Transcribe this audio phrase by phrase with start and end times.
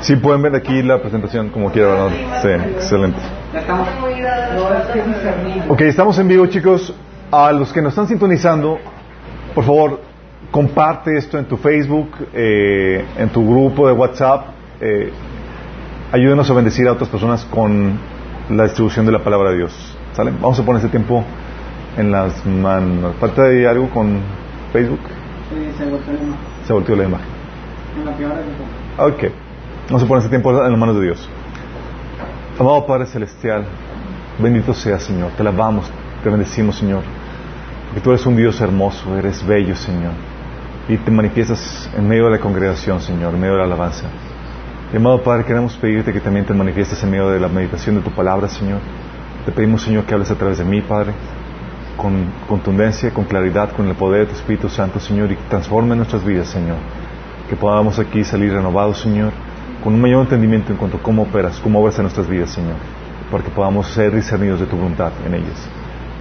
[0.00, 2.10] Sí, pueden ver aquí la presentación como quieran.
[2.40, 3.18] Sí, excelente.
[5.68, 6.94] Ok, estamos en vivo, chicos.
[7.30, 8.78] A los que nos están sintonizando,
[9.54, 10.00] por favor,
[10.50, 14.46] comparte esto en tu Facebook, eh, en tu grupo de WhatsApp.
[14.80, 15.12] Eh,
[16.10, 17.98] ayúdenos a bendecir a otras personas con
[18.48, 19.96] la distribución de la palabra de Dios.
[20.14, 20.32] ¿Sale?
[20.32, 21.22] Vamos a poner ese tiempo
[21.96, 23.14] en las manos.
[23.20, 24.18] ¿Falta de algo con
[24.72, 25.00] Facebook?
[25.50, 26.44] Sí, se volteó la imagen.
[26.64, 27.26] Se volteó la imagen.
[27.98, 28.32] En la peor
[28.98, 29.24] Ok.
[29.88, 31.28] Vamos a poner ese tiempo en las manos de Dios.
[32.56, 33.64] Amado Padre Celestial,
[34.38, 35.32] bendito sea Señor.
[35.32, 35.90] Te alabamos,
[36.22, 37.02] te bendecimos Señor.
[37.86, 40.12] Porque tú eres un Dios hermoso, eres bello Señor.
[40.88, 44.04] Y te manifiestas en medio de la congregación Señor, en medio de la alabanza.
[44.92, 48.02] Y, amado Padre, queremos pedirte que también te manifiestes en medio de la meditación de
[48.02, 48.78] tu palabra Señor.
[49.44, 51.12] Te pedimos Señor que hables a través de mí Padre
[52.00, 56.24] con contundencia, con claridad, con el poder de tu Espíritu Santo, Señor, y transforme nuestras
[56.24, 56.78] vidas, Señor.
[57.48, 59.32] Que podamos aquí salir renovados, Señor,
[59.84, 62.76] con un mayor entendimiento en cuanto a cómo operas, cómo obras en nuestras vidas, Señor,
[63.30, 65.68] para que podamos ser discernidos de tu voluntad en ellas.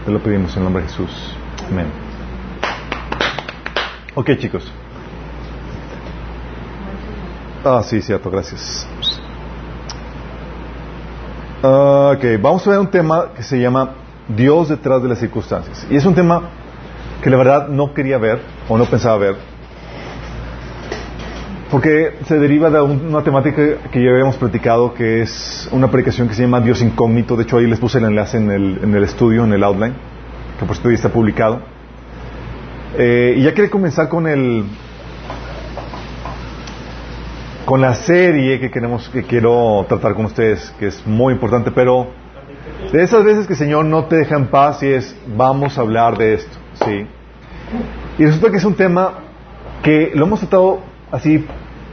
[0.05, 1.33] Te lo pedimos en el nombre de Jesús.
[1.71, 1.87] Amén.
[4.15, 4.69] Ok, chicos.
[7.63, 8.85] Ah, sí, cierto, gracias.
[11.63, 13.91] Ah, ok, vamos a ver un tema que se llama
[14.35, 15.85] Dios detrás de las circunstancias.
[15.89, 16.49] Y es un tema
[17.21, 19.35] que la verdad no quería ver o no pensaba ver,
[21.69, 26.33] porque se deriva de una temática que ya habíamos platicado, que es una predicación que
[26.33, 27.35] se llama Dios incógnito.
[27.35, 29.93] De hecho, ahí les puse el enlace en el, en el estudio, en el outline,
[29.93, 31.61] que por supuesto ya está publicado.
[32.97, 34.65] Eh, y ya quería comenzar con el
[37.65, 42.07] con la serie que queremos que quiero tratar con ustedes, que es muy importante, pero
[42.91, 45.81] de esas veces que el Señor no te deja en paz y es vamos a
[45.81, 47.05] hablar de esto, sí.
[48.17, 49.13] Y resulta que es un tema
[49.83, 50.81] que lo hemos tratado
[51.11, 51.45] así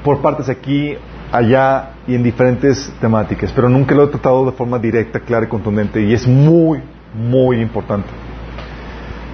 [0.02, 0.96] por partes aquí,
[1.32, 5.48] allá y en diferentes temáticas, pero nunca lo he tratado de forma directa, clara y
[5.48, 6.80] contundente y es muy,
[7.14, 8.08] muy importante.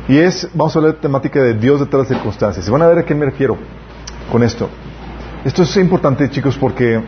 [0.09, 2.67] Y es, vamos a hablar de temática de Dios detrás de las circunstancias.
[2.67, 3.57] Y van a ver a qué me refiero
[4.31, 4.69] con esto.
[5.45, 7.01] Esto es importante, chicos, porque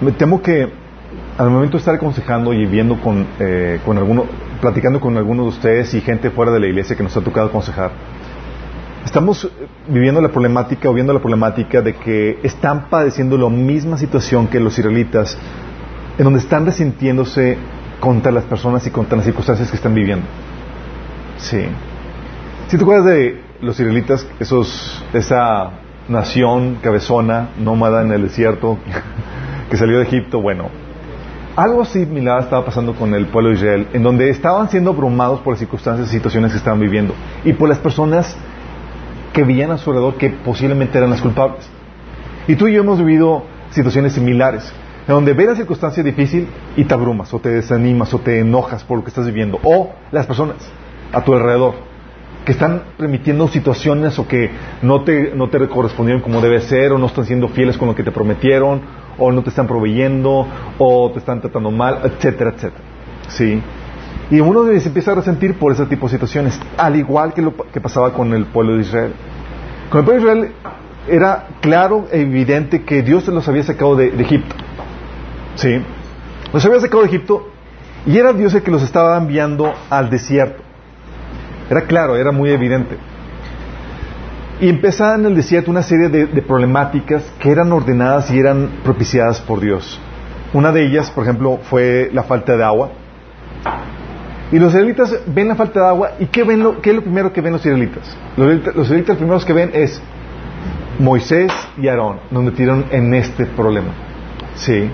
[0.00, 0.79] me temo que
[1.40, 4.26] al momento de estar aconsejando y viendo con, eh, con alguno,
[4.60, 7.46] platicando con algunos de ustedes y gente fuera de la iglesia que nos ha tocado
[7.46, 7.92] aconsejar,
[9.06, 9.50] estamos
[9.88, 14.60] viviendo la problemática o viendo la problemática de que están padeciendo la misma situación que
[14.60, 15.38] los israelitas,
[16.18, 17.56] en donde están resintiéndose
[18.00, 20.26] contra las personas y contra las circunstancias que están viviendo.
[21.38, 21.64] Sí.
[22.68, 25.70] Si te acuerdas de los israelitas, esos, esa
[26.06, 28.76] nación cabezona, nómada en el desierto,
[29.70, 30.68] que salió de Egipto, bueno,
[31.56, 35.54] algo similar estaba pasando con el pueblo de Israel, en donde estaban siendo abrumados por
[35.54, 38.36] las circunstancias y situaciones que estaban viviendo, y por las personas
[39.32, 41.68] que veían a su alrededor que posiblemente eran las culpables.
[42.48, 44.72] Y tú y yo hemos vivido situaciones similares,
[45.06, 48.84] en donde ves la circunstancia difícil y te abrumas, o te desanimas, o te enojas
[48.84, 50.56] por lo que estás viviendo, o las personas
[51.12, 51.74] a tu alrededor,
[52.44, 54.50] que están permitiendo situaciones o que
[54.82, 57.94] no te, no te correspondieron como debe ser, o no están siendo fieles con lo
[57.94, 58.80] que te prometieron,
[59.20, 60.46] o no te están proveyendo,
[60.78, 62.82] o te están tratando mal, etcétera, etcétera.
[63.28, 63.62] ¿Sí?
[64.30, 67.54] Y uno se empieza a resentir por ese tipo de situaciones, al igual que lo
[67.54, 69.12] que pasaba con el pueblo de Israel.
[69.90, 70.54] Con el pueblo de Israel
[71.08, 74.56] era claro e evidente que Dios los había sacado de, de Egipto.
[75.56, 75.82] ¿Sí?
[76.52, 77.48] Los había sacado de Egipto
[78.06, 80.62] y era Dios el que los estaba enviando al desierto.
[81.68, 82.96] Era claro, era muy evidente.
[84.60, 89.40] Y empezaba en el desierto una serie de, problemáticas que eran ordenadas y eran propiciadas
[89.40, 89.98] por Dios.
[90.52, 92.90] Una de ellas, por ejemplo, fue la falta de agua.
[94.52, 97.02] Y los israelitas ven la falta de agua y ¿qué, ven lo, qué es lo
[97.02, 98.02] primero que ven los israelitas?
[98.36, 100.02] Los, los israelitas primeros que ven es
[100.98, 103.88] Moisés y Aarón, nos metieron en este problema.
[104.56, 104.90] Sí.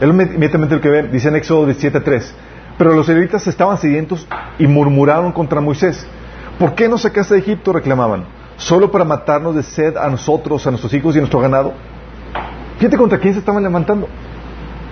[0.00, 2.32] Es inmediatamente lo que ven, dice en Éxodo 17.3.
[2.76, 4.26] Pero los israelitas estaban sedientos
[4.58, 6.04] y murmuraron contra Moisés.
[6.58, 7.72] ¿Por qué nos sacaste de Egipto?
[7.72, 8.37] reclamaban.
[8.58, 11.72] ¿Solo para matarnos de sed a nosotros, a nuestros hijos y a nuestro ganado?
[12.78, 14.08] Fíjate contra quién se estaban levantando.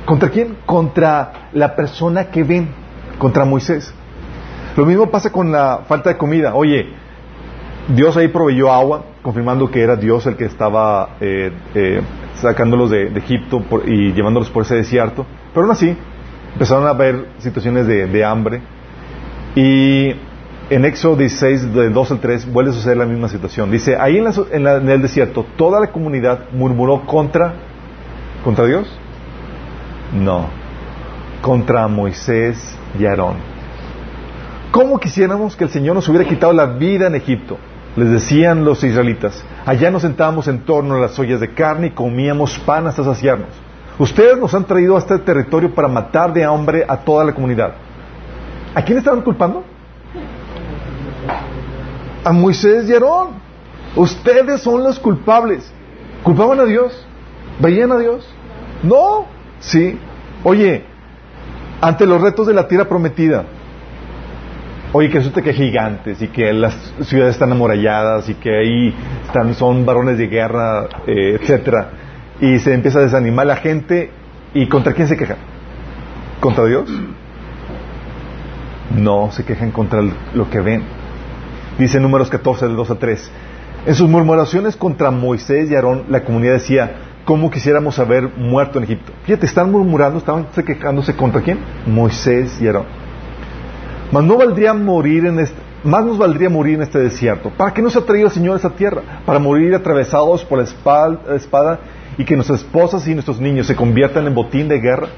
[0.05, 0.57] ¿Contra quién?
[0.65, 2.69] Contra la persona que ven,
[3.19, 3.93] contra Moisés.
[4.77, 6.55] Lo mismo pasa con la falta de comida.
[6.55, 6.91] Oye,
[7.89, 12.03] Dios ahí proveyó agua, confirmando que era Dios el que estaba eh, eh,
[12.37, 15.27] sacándolos de, Egipto y llevándolos por ese desierto.
[15.53, 15.97] Pero aún así,
[16.53, 18.62] empezaron a haber situaciones de hambre.
[19.57, 20.15] Y
[20.69, 23.71] en Éxodo 16, de 2 al 3, vuelve a suceder la misma situación.
[23.71, 27.55] Dice, ahí en, el desierto, toda la comunidad murmuró contra,
[28.45, 28.89] ¿contra Dios?
[30.13, 30.47] No,
[31.41, 33.37] contra Moisés y Aarón.
[34.71, 37.59] ¿Cómo quisiéramos que el Señor nos hubiera quitado la vida en Egipto?
[37.97, 41.91] les decían los israelitas, allá nos sentábamos en torno a las ollas de carne y
[41.91, 43.49] comíamos pan hasta saciarnos.
[43.99, 47.73] Ustedes nos han traído a este territorio para matar de hambre a toda la comunidad.
[48.75, 49.65] ¿A quién estaban culpando?
[52.26, 53.28] A Moisés y Aarón.
[53.94, 55.73] Ustedes son los culpables.
[56.25, 57.06] ¿Culpaban a Dios?
[57.61, 58.28] ¿Veían a Dios?
[58.82, 59.26] No.
[59.61, 59.96] Sí.
[60.43, 60.84] Oye,
[61.81, 63.44] ante los retos de la tierra prometida,
[64.93, 68.94] oye, que resulta que gigantes y que las ciudades están amuralladas y que ahí
[69.55, 71.90] son varones de guerra, eh, etcétera,
[72.40, 74.11] y se empieza a desanimar la gente,
[74.52, 75.38] ¿y contra quién se quejan?
[76.40, 76.90] ¿Contra Dios?
[78.96, 80.02] No, se quejan contra
[80.34, 80.96] lo que ven.
[81.78, 83.31] Dice Números 14, del 2 a 3.
[83.87, 88.84] En sus murmuraciones contra Moisés y Aarón, la comunidad decía, ¿cómo quisiéramos haber muerto en
[88.84, 89.12] Egipto?
[89.25, 91.58] Fíjate, están murmurando, estaban quejándose contra quién?
[91.87, 92.87] Moisés y Aarón.
[94.11, 95.38] No valdría morir en
[95.84, 97.50] más nos valdría morir en este desierto.
[97.50, 99.02] ¿Para qué nos ha traído el Señor a esta tierra?
[99.25, 101.81] Para morir atravesados por la espada
[102.19, 105.08] y que nuestras esposas y nuestros niños se conviertan en botín de guerra.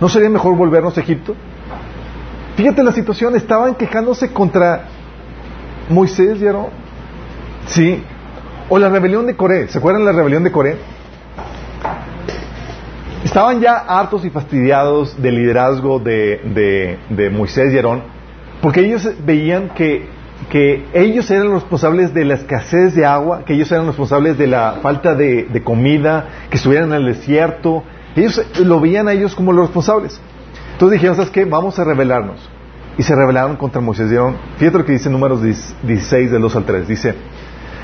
[0.00, 1.36] ¿No sería mejor volvernos a Egipto?
[2.56, 4.86] Fíjate la situación, estaban quejándose contra
[5.88, 6.66] Moisés y Aarón.
[7.66, 8.02] Sí.
[8.68, 9.68] O la rebelión de Coré.
[9.68, 10.76] ¿Se acuerdan de la rebelión de Coré?
[13.24, 18.02] Estaban ya hartos y fastidiados del liderazgo de, de, Moisés y Aarón,
[18.62, 20.06] porque ellos veían que,
[20.50, 24.38] que, ellos eran los responsables de la escasez de agua, que ellos eran los responsables
[24.38, 27.82] de la falta de, de comida, que estuvieran en el desierto.
[28.14, 30.20] Ellos lo veían a ellos como los responsables.
[30.72, 31.44] Entonces dijeron, ¿sabes qué?
[31.44, 32.48] Vamos a rebelarnos.
[32.98, 34.10] Y se rebelaron contra Moisés.
[34.56, 36.88] Fíjate lo que dice números 16 del 2 al 3.
[36.88, 37.14] Dice,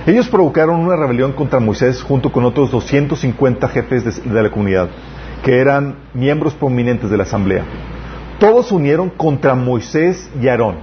[0.07, 4.89] ellos provocaron una rebelión contra Moisés junto con otros 250 jefes de, de la comunidad,
[5.45, 7.65] que eran miembros prominentes de la asamblea.
[8.41, 10.79] Todos se unieron contra Moisés y Aarón.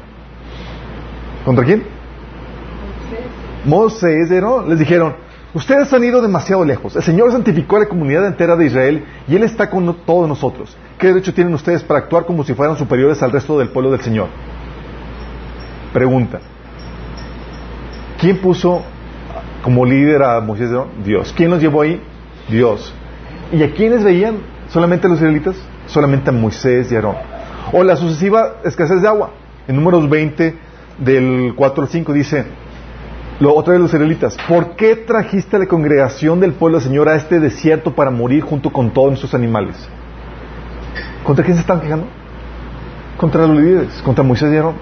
[1.43, 1.83] ¿Contra quién?
[3.65, 4.69] Moisés y Aarón.
[4.69, 5.13] Les dijeron,
[5.53, 6.95] Ustedes han ido demasiado lejos.
[6.95, 10.77] El Señor santificó a la comunidad entera de Israel y Él está con todos nosotros.
[11.01, 14.01] ¿Qué derecho tienen ustedes para actuar como si fueran superiores al resto del pueblo del
[14.01, 14.27] Señor?
[15.91, 16.39] Pregunta.
[18.19, 18.83] ¿Quién puso
[19.63, 20.69] como líder a Moisés?
[21.03, 21.33] Dios.
[21.35, 21.99] ¿Quién los llevó ahí?
[22.47, 22.93] Dios.
[23.51, 24.41] ¿Y a quiénes veían?
[24.69, 25.55] ¿Solamente a los israelitas?
[25.87, 27.15] Solamente a Moisés y Aarón.
[27.73, 29.31] O la sucesiva escasez de agua.
[29.67, 30.55] En números 20
[30.99, 32.45] del 4 al 5 dice,
[33.39, 37.15] lo, otra vez los israelitas, ¿por qué trajiste la congregación del pueblo del Señor a
[37.15, 39.89] este desierto para morir junto con todos nuestros animales?
[41.23, 42.07] ¿Contra quién se están quejando?
[43.17, 44.75] Contra los líderes, contra Moisés y Aarón.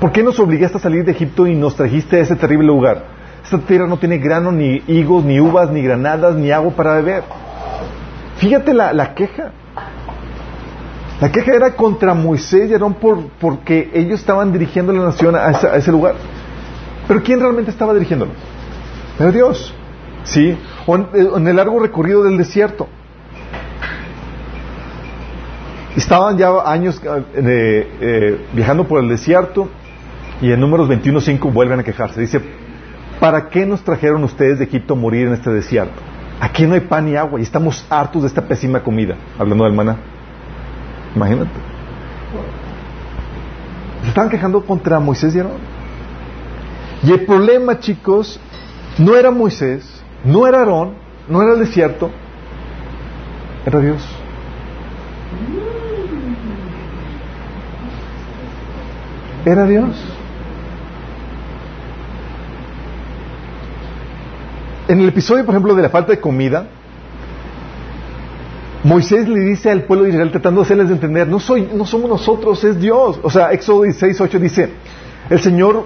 [0.00, 3.04] ¿Por qué nos obligaste a salir de Egipto y nos trajiste a ese terrible lugar?
[3.44, 7.22] Esta tierra no tiene grano, ni higos, ni uvas, ni granadas, ni agua para beber.
[8.38, 9.52] Fíjate la, queja.
[11.20, 15.50] La queja era contra Moisés y Aarón por, porque ellos estaban dirigiendo la nación a
[15.50, 16.16] ese lugar.
[17.06, 18.34] Pero ¿quién realmente estaba dirigiéndolos?
[19.18, 19.74] Era Dios.
[20.24, 20.58] ¿Sí?
[20.86, 22.88] O en, el largo recorrido del desierto.
[25.96, 29.68] Estaban ya años eh, eh, viajando por el desierto
[30.42, 32.20] y en números 21.5 vuelven a quejarse.
[32.20, 32.40] Dice,
[33.18, 35.94] ¿para qué nos trajeron ustedes de Egipto a morir en este desierto?
[36.38, 39.16] Aquí no hay pan ni agua y estamos hartos de esta pésima comida.
[39.38, 39.96] Hablando del maná.
[41.14, 41.50] Imagínate.
[44.02, 45.76] Se estaban quejando contra Moisés y Aarón.
[47.02, 48.38] Y el problema, chicos,
[48.98, 50.92] no era Moisés, no era Aarón,
[51.28, 52.10] no era el desierto,
[53.64, 54.06] era Dios.
[59.46, 59.94] Era Dios.
[64.88, 66.66] En el episodio, por ejemplo, de la falta de comida,
[68.82, 72.10] Moisés le dice al pueblo de Israel tratando de hacerles entender, no, soy, no somos
[72.10, 73.20] nosotros, es Dios.
[73.22, 74.70] O sea, Éxodo 16, 8 dice,
[75.30, 75.84] el Señor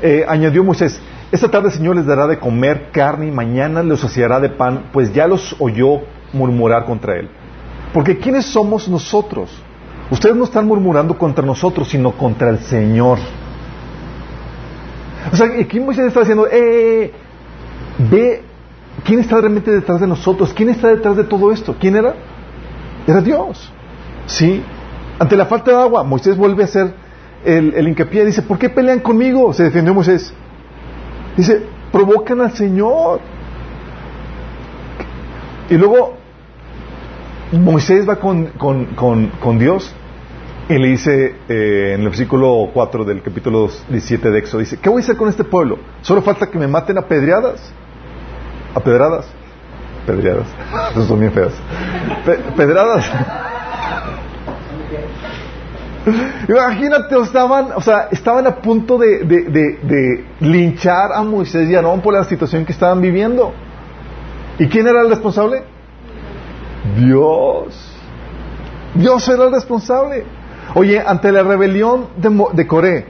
[0.00, 1.00] eh, añadió Moisés,
[1.32, 4.90] esta tarde el Señor les dará de comer carne y mañana los saciará de pan,
[4.92, 7.28] pues ya los oyó murmurar contra él.
[7.92, 9.61] Porque ¿quiénes somos nosotros?
[10.12, 13.18] Ustedes no están murmurando contra nosotros, sino contra el Señor.
[15.32, 17.12] O sea, aquí Moisés está diciendo, eh, eh, eh,
[18.10, 18.42] ve,
[19.04, 20.52] ¿quién está realmente detrás de nosotros?
[20.52, 21.74] ¿Quién está detrás de todo esto?
[21.80, 22.14] ¿Quién era?
[23.06, 23.72] Era Dios.
[24.26, 24.62] ¿Sí?
[25.18, 26.92] Ante la falta de agua, Moisés vuelve a ser
[27.42, 29.54] el, el hincapié dice, ¿por qué pelean conmigo?
[29.54, 30.30] Se defendió Moisés.
[31.38, 33.20] Dice, provocan al Señor.
[35.70, 36.18] Y luego
[37.52, 39.94] Moisés va con, con, Dios
[40.74, 44.88] y le dice eh, en el versículo 4 del capítulo 17 de Éxodo, dice, ¿qué
[44.88, 45.78] voy a hacer con este pueblo?
[46.00, 47.60] Solo falta que me maten a pedradas.
[48.74, 49.26] ¿A pedradas?
[50.06, 50.46] Pedreadas.
[51.06, 51.52] son bien feas.
[52.56, 53.10] pedradas.
[56.48, 62.24] Imagínate, estaban, o sea, estaban a punto de, linchar a Moisés y Aarón por la
[62.24, 63.52] situación que estaban viviendo.
[64.58, 65.62] ¿Y quién era el responsable?
[66.96, 67.98] Dios.
[68.94, 70.24] Dios era el responsable.
[70.74, 73.06] Oye, ante la rebelión de, de Coré,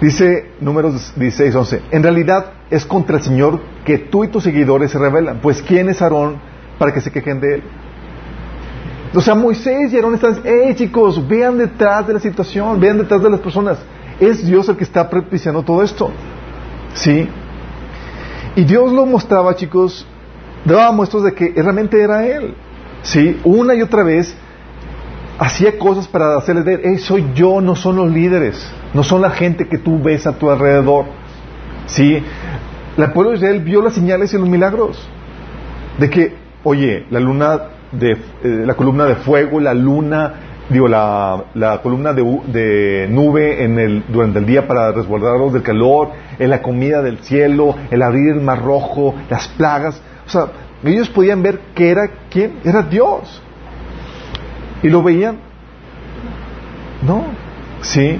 [0.00, 4.90] dice números 16, 11, en realidad es contra el Señor que tú y tus seguidores
[4.90, 5.38] se rebelan.
[5.40, 6.36] Pues ¿quién es Aarón
[6.78, 7.62] para que se quejen de él?
[9.14, 13.22] O sea, Moisés y Aarón están, hey chicos, vean detrás de la situación, vean detrás
[13.22, 13.78] de las personas.
[14.20, 16.10] Es Dios el que está propiciando todo esto.
[16.94, 17.28] ¿Sí?
[18.56, 20.04] Y Dios lo mostraba, chicos,
[20.64, 22.54] daba muestras de que realmente era Él.
[23.02, 23.40] ¿Sí?
[23.44, 24.36] Una y otra vez
[25.38, 29.30] hacía cosas para hacerles ver, hey, soy yo, no son los líderes, no son la
[29.30, 31.06] gente que tú ves a tu alrededor.
[31.86, 32.22] ¿Sí?
[32.96, 35.08] El pueblo de Israel vio las señales y los milagros.
[35.98, 37.60] De que, oye, la luna
[37.92, 40.34] de, eh, la columna de fuego, la luna,
[40.68, 45.62] digo, la, la columna de, de nube en el, durante el día para resguardarlos del
[45.62, 50.00] calor, en la comida del cielo, el abrir el mar rojo, las plagas.
[50.26, 50.48] O sea,
[50.84, 53.42] ellos podían ver que era quién, era Dios.
[54.82, 55.38] ¿Y lo veían?
[57.06, 57.24] No,
[57.80, 58.18] sí.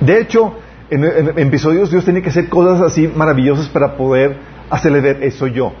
[0.00, 0.54] De hecho,
[0.90, 1.04] en,
[1.38, 4.36] episodios Dios tenía que hacer cosas así maravillosas para poder
[4.70, 5.72] hacerle ver, eso yo.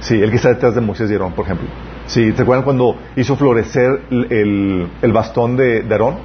[0.00, 1.66] Sí, el que está detrás de Moisés y Aarón, por ejemplo.
[2.06, 6.16] Sí, ¿te acuerdan cuando hizo florecer el, el- bastón de, de Aarón?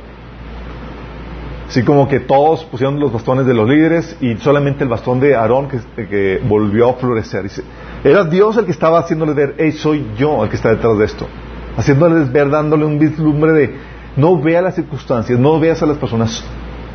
[1.69, 5.35] Sí, como que todos pusieron los bastones de los líderes y solamente el bastón de
[5.35, 7.45] Aarón que, que volvió a florecer.
[8.03, 11.05] Era Dios el que estaba haciéndole ver, hey, soy yo el que está detrás de
[11.05, 11.27] esto.
[11.79, 13.75] Haciéndoles ver, dándole un vislumbre de,
[14.17, 16.43] no vea las circunstancias, no veas a las personas,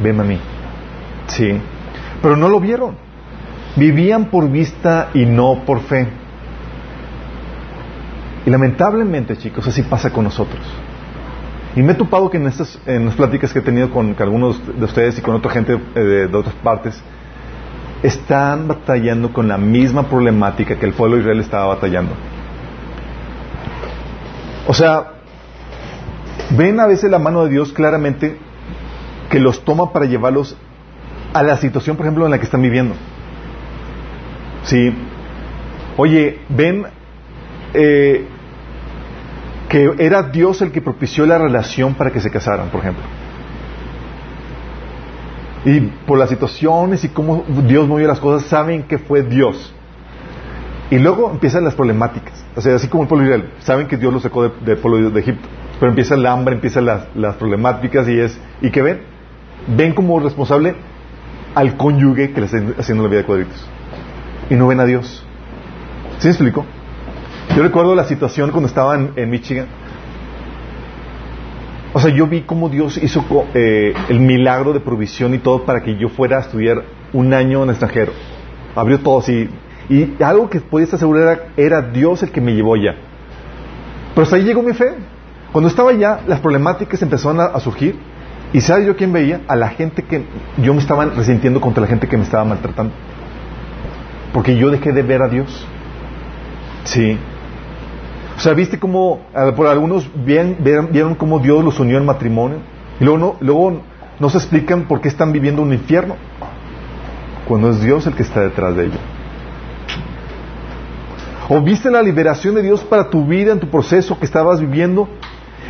[0.03, 0.39] ven a mí.
[1.29, 1.59] Sí,
[2.21, 2.95] pero no lo vieron.
[3.77, 6.07] Vivían por vista y no por fe.
[8.45, 10.61] Y lamentablemente, chicos, así pasa con nosotros.
[11.75, 14.61] Y me he topado que en estas en las pláticas que he tenido con algunos
[14.79, 17.03] de ustedes y con otra gente eh, de, otras partes,
[18.03, 22.13] están batallando con la misma problemática que el pueblo Israel estaba batallando.
[24.67, 25.13] O sea,
[26.57, 28.39] ven a veces la mano de Dios claramente
[29.31, 30.57] que los toma para llevarlos
[31.33, 32.95] a la situación, por ejemplo, en la que están viviendo.
[34.65, 34.95] Sí.
[35.97, 36.87] Oye, ven
[37.75, 38.27] eh,
[39.69, 43.03] que era Dios el que propició la relación para que se casaran, por ejemplo.
[45.65, 49.75] Y por las situaciones y cómo Dios movió las cosas, saben que fue Dios.
[50.95, 52.45] Y luego empiezan las problemáticas.
[52.55, 55.11] O sea, así como el pueblo de Israel, saben que Dios los sacó de- pueblo
[55.11, 55.49] de Egipto.
[55.81, 59.01] Pero empieza el hambre, empiezan las, problemáticas y es, ¿y qué ven?
[59.77, 60.77] Ven como responsable
[61.57, 63.67] al cónyuge que le está haciendo la vida de cuadritos.
[64.49, 65.27] Y no ven a Dios.
[66.19, 66.65] ¿Sí me explico?
[67.57, 69.67] Yo recuerdo la situación cuando estaba en, Michigan.
[71.93, 75.83] O sea, yo vi cómo Dios hizo eh, el milagro de provisión y todo para
[75.83, 78.13] que yo fuera a estudiar un año en extranjero.
[78.77, 79.49] Abrió todo así.
[79.89, 82.95] Y algo que podías asegurar era, era Dios el que me llevó allá.
[84.15, 84.95] Pero hasta ahí llegó mi fe.
[85.53, 87.97] Cuando estaba allá, las problemáticas empezaron a, surgir.
[88.53, 89.41] ¿Y sabes yo quién veía?
[89.49, 90.25] A la gente que
[90.59, 92.93] yo me estaba resintiendo contra la gente que me estaba maltratando.
[94.33, 95.67] Porque yo dejé de ver a Dios.
[96.85, 97.19] Sí.
[98.37, 99.21] O sea, viste cómo,
[99.57, 102.59] por algunos bien, vieron, cómo Dios los unió en matrimonio.
[103.01, 103.81] Y luego no, luego
[104.19, 106.17] no se explican por qué están viviendo un infierno.
[107.47, 108.99] Cuando es Dios el que está detrás de ello.
[111.49, 115.09] O viste la liberación de Dios para tu vida, en tu proceso que estabas viviendo.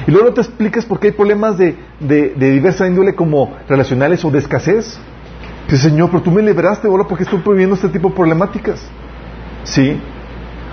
[0.06, 3.56] Y luego no te explicas por qué hay problemas de, de, de diversa índole como
[3.68, 4.98] relacionales o de escasez.
[5.66, 8.86] Dices, Señor, pero tú me liberaste ahora porque estoy viviendo este tipo de problemáticas.
[9.64, 9.98] Sí.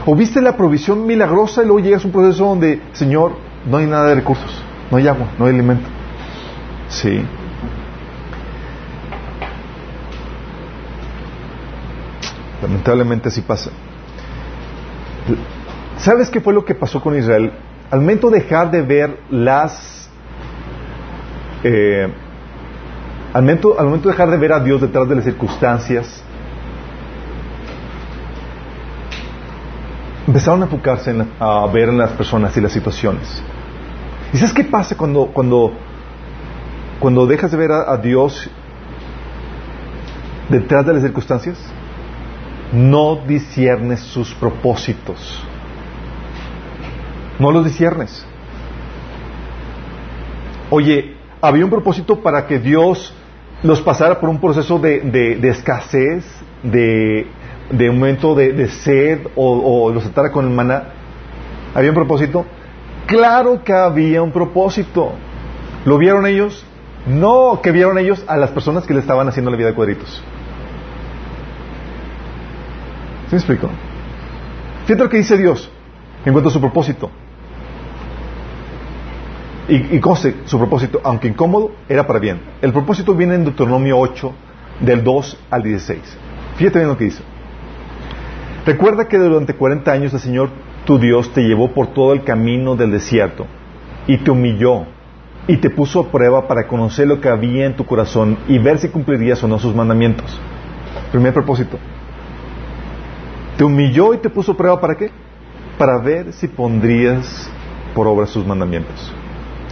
[0.06, 3.34] O viste la provisión milagrosa y luego llegas a un proceso donde, Señor,
[3.70, 5.88] no hay nada de recursos, no hay agua, no hay alimento.
[6.90, 7.24] Sí.
[12.62, 13.72] Lamentablemente así pasa.
[15.98, 17.52] ¿Sabes qué fue lo que pasó con Israel?
[17.90, 20.10] Al momento de dejar de ver las...
[21.64, 22.12] eh,
[23.34, 26.24] al, momento, al momento de dejar de ver a Dios detrás de las circunstancias,
[30.26, 33.44] empezaron a enfocarse en a ver en las personas y las situaciones.
[34.34, 35.74] ¿Y sabes qué pasa cuando, cuando,
[37.00, 38.50] cuando dejas de ver a Dios
[40.50, 41.58] detrás de las circunstancias?
[42.72, 45.44] No disiernes sus propósitos.
[47.40, 48.26] No los disiernes.
[50.70, 53.14] Oye, había un propósito para que Dios
[53.64, 56.26] los pasara por un proceso de, de- escasez,
[56.64, 57.28] de,
[57.72, 60.84] de momento de, de sed o, o los atara con el maná.
[61.74, 62.46] Había un propósito.
[63.06, 65.12] Claro que había un propósito.
[65.84, 66.66] ¿Lo vieron ellos?
[67.08, 70.24] No, que vieron ellos a las personas que le estaban haciendo la vida de cuadritos.
[73.32, 73.70] ¿Sí me explico?
[74.86, 75.72] Fíjate lo que dice Dios
[76.26, 77.10] en cuanto a su propósito.
[79.70, 82.42] Y, y conste, su propósito, aunque incómodo, era para bien.
[82.62, 84.34] El propósito viene en Deuteronomio 8,
[84.82, 86.18] del 2 al 16.
[86.58, 87.24] Fíjate bien lo que dice.
[88.66, 90.50] Recuerda que durante 40 años el Señor
[90.84, 93.48] tu Dios te llevó por todo el camino del desierto
[94.08, 94.88] y te humilló
[95.48, 98.80] y te puso a prueba para conocer lo que había en tu corazón y ver
[98.80, 100.38] si cumplirías o no sus mandamientos.
[101.14, 101.80] Primer propósito.
[103.62, 105.12] Te humilló y te puso prueba para qué?
[105.78, 107.48] Para ver si pondrías
[107.94, 109.14] por obra sus mandamientos.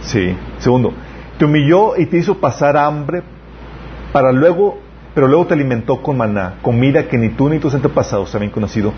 [0.02, 0.36] Sí.
[0.58, 0.92] Segundo,
[1.36, 3.24] te humilló y te hizo pasar hambre
[4.12, 4.78] para luego,
[5.12, 8.92] pero luego te alimentó con maná, comida que ni tú ni tus antepasados habían conocido,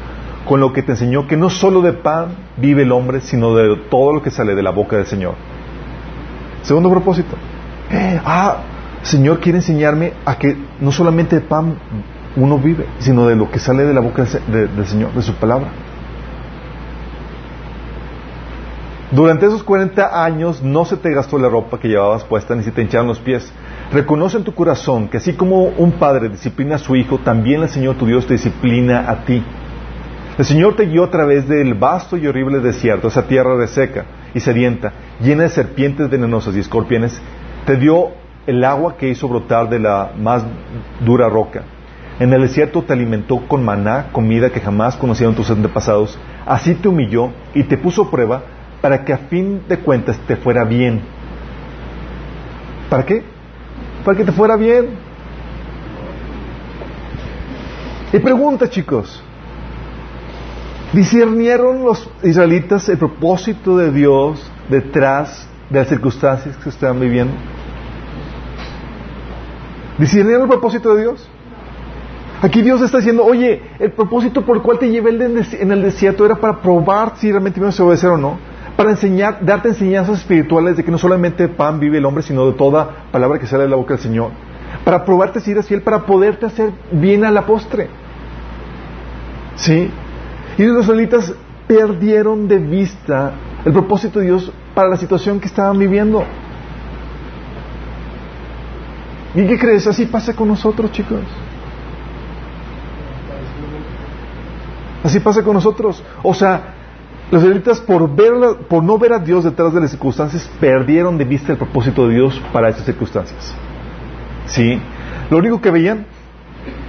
[0.46, 3.74] con lo que te enseñó que no solo de pan vive el hombre, sino de
[3.88, 5.36] todo lo que sale de la boca del Señor.
[6.60, 7.34] Segundo propósito.
[8.26, 8.58] ah,
[9.00, 11.78] Señor quiere enseñarme a que no solamente de pan
[12.36, 15.68] uno vive, sino de lo que sale de la boca del Señor, de su palabra.
[19.12, 22.70] Durante esos 40 años no se te gastó la ropa que llevabas puesta ni se
[22.70, 23.52] te hincharon los pies.
[23.92, 27.68] Reconoce en tu corazón que así como un padre disciplina a su hijo, también el
[27.68, 29.44] Señor tu Dios te disciplina a ti.
[30.38, 34.40] El Señor te guió a través del vasto y horrible desierto, esa tierra reseca y
[34.40, 37.20] sedienta, llena de serpientes venenosas y escorpiones.
[37.66, 38.12] Te dio
[38.46, 40.42] el agua que hizo brotar de la más
[41.04, 41.64] dura roca.
[42.18, 46.18] En el desierto te alimentó con maná, comida que jamás conocieron tus antepasados.
[46.46, 48.42] Así te humilló y te puso prueba
[48.80, 51.00] para que a fin de cuentas te fuera bien.
[52.90, 53.22] ¿Para qué?
[54.04, 54.90] Para que te fuera bien.
[58.12, 59.22] Y pregunta, chicos,
[60.92, 67.32] ¿discernieron los israelitas el propósito de Dios detrás de las circunstancias que estaban viviendo?
[69.96, 71.30] ¿Discernieron el propósito de Dios?
[72.42, 76.26] Aquí Dios está diciendo, oye, el propósito por el cual te llevé en el desierto
[76.26, 80.76] era para probar si realmente ibas a obedecer o no para enseñar, darte enseñanzas espirituales
[80.76, 83.68] de que no solamente pan vive el hombre, sino de toda palabra que sale de
[83.68, 84.30] la boca del Señor.
[84.84, 87.88] Para probarte si eres fiel, para poderte hacer bien a la postre.
[89.56, 89.90] ¿Sí?
[90.58, 91.32] Y los israelitas
[91.66, 93.32] perdieron de vista
[93.64, 96.24] el propósito de Dios para la situación que estaban viviendo.
[99.34, 99.86] ¿Y qué crees?
[99.86, 101.20] Así pasa con nosotros, chicos.
[105.02, 106.02] Así pasa con nosotros.
[106.22, 106.74] O sea,
[107.30, 108.10] los israelitas, por,
[108.68, 112.14] por no ver a Dios detrás de las circunstancias, perdieron de vista el propósito de
[112.14, 113.54] Dios para esas circunstancias.
[114.46, 114.78] ¿Sí?
[115.30, 116.06] Lo único que veían,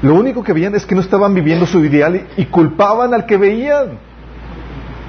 [0.01, 3.37] lo único que veían es que no estaban viviendo su ideal y, culpaban al que
[3.37, 3.99] veían.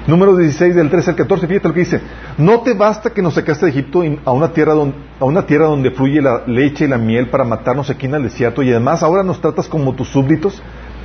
[0.07, 2.01] Número 16 del 13 al 14, fíjate lo que dice.
[2.37, 5.65] No te basta que nos sacaste de Egipto a una tierra donde, a una tierra
[5.65, 9.03] donde fluye la leche y la miel para matarnos aquí en el desierto y además
[9.03, 10.61] ahora nos tratas como tus súbditos.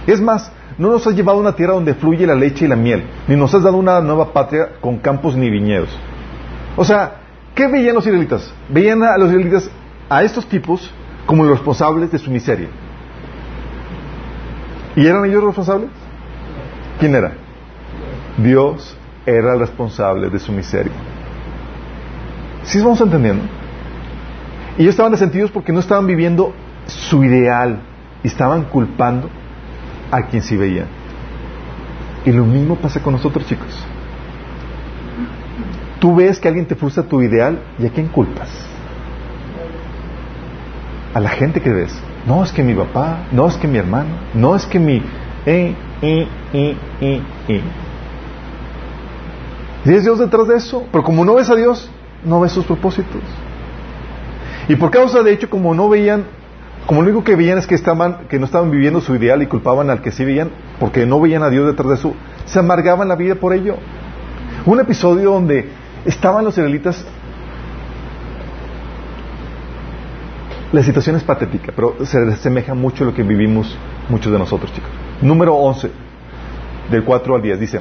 [0.07, 2.77] Es más, no nos has llevado a una tierra donde fluye la leche y la
[2.77, 5.91] miel, ni nos has dado una nueva patria con campos ni viñedos.
[6.77, 7.17] O sea,
[7.55, 8.53] ¿qué veían los israelitas?
[8.69, 9.71] Veían a los israelitas,
[10.09, 10.93] a estos tipos,
[11.27, 12.69] como los responsables de su miseria.
[14.97, 15.91] ¿Y eran ellos responsables?
[16.99, 17.33] ¿Quién era?
[18.39, 20.93] Dios era el responsable de su miseria.
[22.63, 23.45] ¿Sí vamos entendiendo?
[24.79, 26.53] Y ellos estaban resentidos porque no estaban viviendo
[26.87, 27.81] su ideal
[28.23, 29.31] estaban culpando
[30.11, 30.87] a quien sí veía.
[32.25, 33.85] Y lo mismo pasa con nosotros, chicos.
[35.99, 38.49] Tú ves que alguien te frustra tu ideal y a quién culpas.
[41.15, 41.95] A la gente que ves.
[42.27, 45.03] No es que mi papá, no es que mi hermano, no es que mi...
[45.47, 47.63] Eh, eh, eh, eh, eh.
[49.85, 50.87] Y es Dios detrás de eso.
[50.93, 51.91] Pero como no ves a Dios,
[52.25, 53.23] no ves sus propósitos.
[54.69, 56.25] Y por causa de hecho, como no veían
[56.87, 59.47] como lo único que veían es que, estaban, que no estaban viviendo su ideal y
[59.47, 62.15] culpaban al que sí veían, porque no veían a Dios detrás de eso,
[62.47, 63.77] se amargaban la vida por ello.
[64.67, 65.69] Un episodio donde
[66.05, 67.07] estaban los israelitas.
[70.73, 73.77] La situación es patética, pero se asemeja mucho a lo que vivimos
[74.09, 74.91] muchos de nosotros, chicos.
[75.21, 75.91] Número 11,
[76.91, 77.81] del 4 al 10, dice: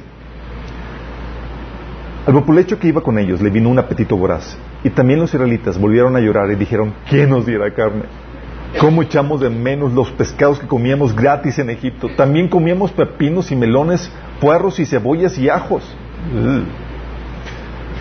[2.25, 5.79] Al populecho que iba con ellos le vino un apetito voraz, y también los israelitas
[5.79, 8.03] volvieron a llorar y dijeron: ¿Quién nos diera carne?
[8.77, 12.07] ¿Cómo echamos de menos los pescados que comíamos gratis en Egipto?
[12.15, 15.83] También comíamos pepinos y melones, puerros y cebollas y ajos.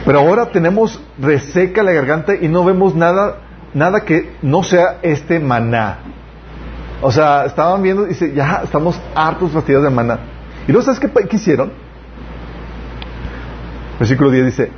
[0.04, 3.38] Pero ahora tenemos reseca la garganta y no vemos nada,
[3.72, 5.98] nada que no sea este maná.
[7.00, 10.18] O sea, estaban viendo y dice, ya estamos hartos fastidiados de maná.
[10.66, 11.72] ¿Y luego sabes qué, qué hicieron?
[13.98, 14.70] Versículo 10 dice,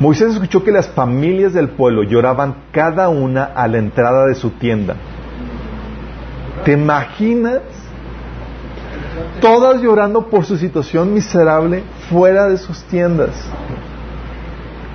[0.00, 4.50] Moisés escuchó que las familias del pueblo lloraban cada una a la entrada de su
[4.50, 4.96] tienda.
[6.68, 7.62] ¿Te imaginas?
[9.40, 13.30] Todas llorando por su situación miserable fuera de sus tiendas.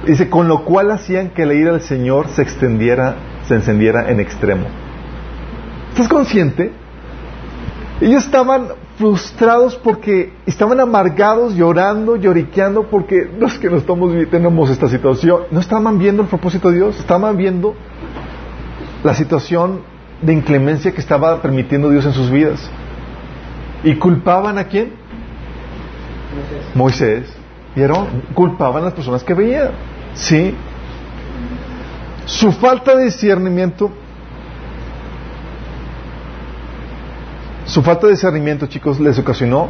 [0.05, 3.15] Dice, con lo cual hacían que la ira del Señor se extendiera,
[3.47, 4.67] se encendiera en extremo.
[5.89, 6.71] ¿Estás consciente?
[8.01, 8.67] Ellos estaban
[8.99, 15.59] frustrados porque estaban amargados, llorando, lloriqueando porque los que no estamos tenemos esta situación, no
[15.59, 17.73] estaban viendo el propósito de Dios, estaban viendo
[19.03, 19.91] la situación
[20.23, 22.69] de inclemencia que estaba permitiendo Dios en sus vidas.
[23.83, 24.93] ¿Y culpaban a quién?
[26.73, 27.31] Moisés.
[27.75, 28.23] ¿Vieron?
[28.33, 29.71] Culpaban a las personas que veían.
[30.13, 30.55] ¿Sí?
[32.25, 33.91] Su falta de discernimiento
[37.65, 39.69] Su falta de discernimiento, chicos, les ocasionó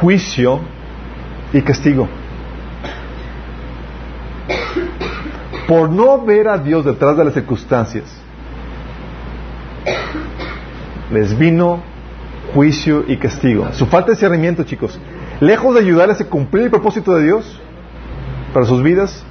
[0.00, 0.60] juicio
[1.52, 2.08] y castigo.
[5.66, 8.04] Por no ver a Dios detrás de las circunstancias,
[11.10, 11.82] les vino
[12.54, 13.68] juicio y castigo.
[13.72, 14.98] Su falta de discernimiento, chicos,
[15.40, 17.60] lejos de ayudarles a cumplir el propósito de Dios
[18.52, 19.24] para sus vidas,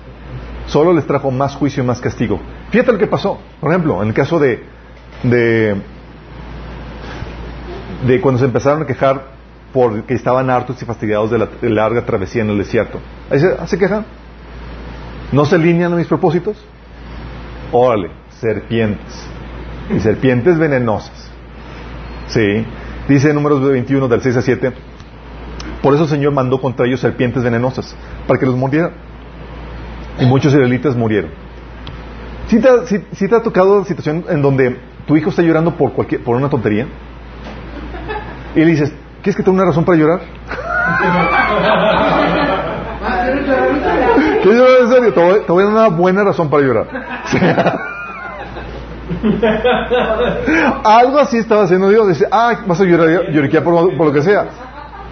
[0.68, 2.40] solo les trajo más juicio y más castigo.
[2.72, 3.40] Fíjate lo que pasó.
[3.60, 4.64] Por ejemplo, en el caso de,
[5.24, 5.82] de
[8.06, 9.38] de cuando se empezaron a quejar
[9.74, 13.00] porque estaban hartos y fastidiados de la larga travesía en el desierto.
[13.30, 14.06] Ahí se, quejan.
[15.32, 16.58] ¿No se alinean a mis propósitos?
[17.72, 19.28] Órale, serpientes.
[19.90, 21.32] Y serpientes venenosas.
[22.28, 22.66] Sí.
[23.08, 24.74] Dice en números 21 del 6 a 7.
[25.82, 27.96] Por eso el Señor mandó contra ellos serpientes venenosas,
[28.28, 28.92] para que los murieran.
[30.20, 31.32] Y muchos israelitas murieron.
[32.48, 36.36] ¿Sí te, te ha tocado situación en donde tu hijo está llorando por, cualquier, por
[36.36, 36.88] una tontería?
[38.56, 40.22] Y le dices, ¿quieres que tenga una razón para llorar?
[44.42, 45.14] ¿Quieres llorar en serio?
[45.14, 46.88] Te voy, a dar una buena razón para llorar.
[50.84, 52.08] Algo así estaba haciendo Dios.
[52.08, 54.46] Dice, ah, vas a llorar, lloriquear por, por, lo que sea.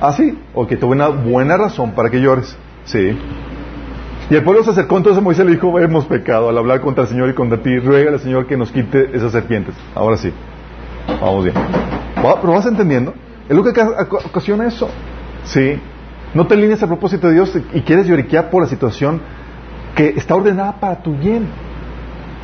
[0.02, 0.38] Así.
[0.38, 2.58] ¿Ah, ok, voy a dar una buena razón para que llores.
[2.86, 3.18] Sí.
[4.30, 6.82] Y el pueblo se acercó entonces a Moisés y le dijo, hemos pecado al hablar
[6.82, 7.78] contra el Señor y contra ti.
[7.78, 9.76] Ruega al Señor que nos quite esas serpientes.
[9.94, 10.34] Ahora sí.
[11.08, 11.56] Vamos bien.
[12.16, 13.14] ¿Pero vas entendiendo?
[13.48, 13.70] Es lo que
[14.26, 14.90] ocasiona eso.
[15.44, 15.80] Sí.
[16.34, 19.22] No te alineas a propósito de Dios y quieres lloriquear por la situación
[19.96, 21.48] que está ordenada para tu bien.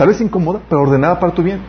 [0.01, 1.61] Tal vez incómoda, pero ordenada para tu bien.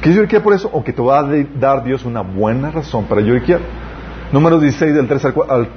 [0.00, 0.70] ¿Quieres lloriquear por eso?
[0.72, 3.60] O que te va a dar Dios una buena razón para lloriquear.
[4.32, 5.68] Número 16 del 3 al,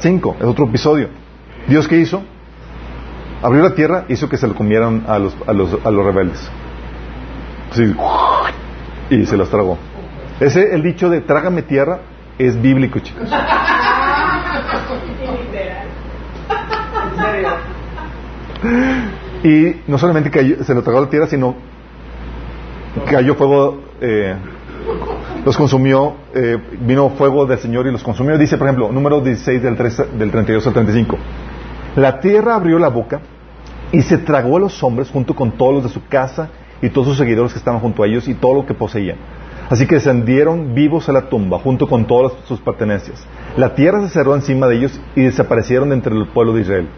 [0.00, 1.10] 5, es otro episodio.
[1.68, 2.22] ¿Dios qué hizo?
[3.42, 6.50] Abrió la tierra, hizo que se lo comieran a los, a los, a los rebeldes.
[9.10, 9.76] y se los tragó.
[10.40, 11.98] Ese, el dicho de trágame tierra,
[12.38, 13.28] es bíblico, chicos.
[19.44, 21.54] Y no solamente cayó, se lo tragó la tierra, sino
[23.08, 24.34] cayó fuego, eh,
[25.44, 28.38] los consumió, eh, vino fuego del Señor y los consumió.
[28.38, 31.18] Dice, por ejemplo, número 16 del, 3, del 32 al 35.
[31.96, 33.20] La tierra abrió la boca
[33.92, 36.50] y se tragó a los hombres junto con todos los de su casa
[36.82, 39.16] y todos sus seguidores que estaban junto a ellos y todo lo que poseían.
[39.68, 43.26] Así que descendieron vivos a la tumba junto con todas sus pertenencias.
[43.56, 46.88] La tierra se cerró encima de ellos y desaparecieron de entre el pueblo de Israel.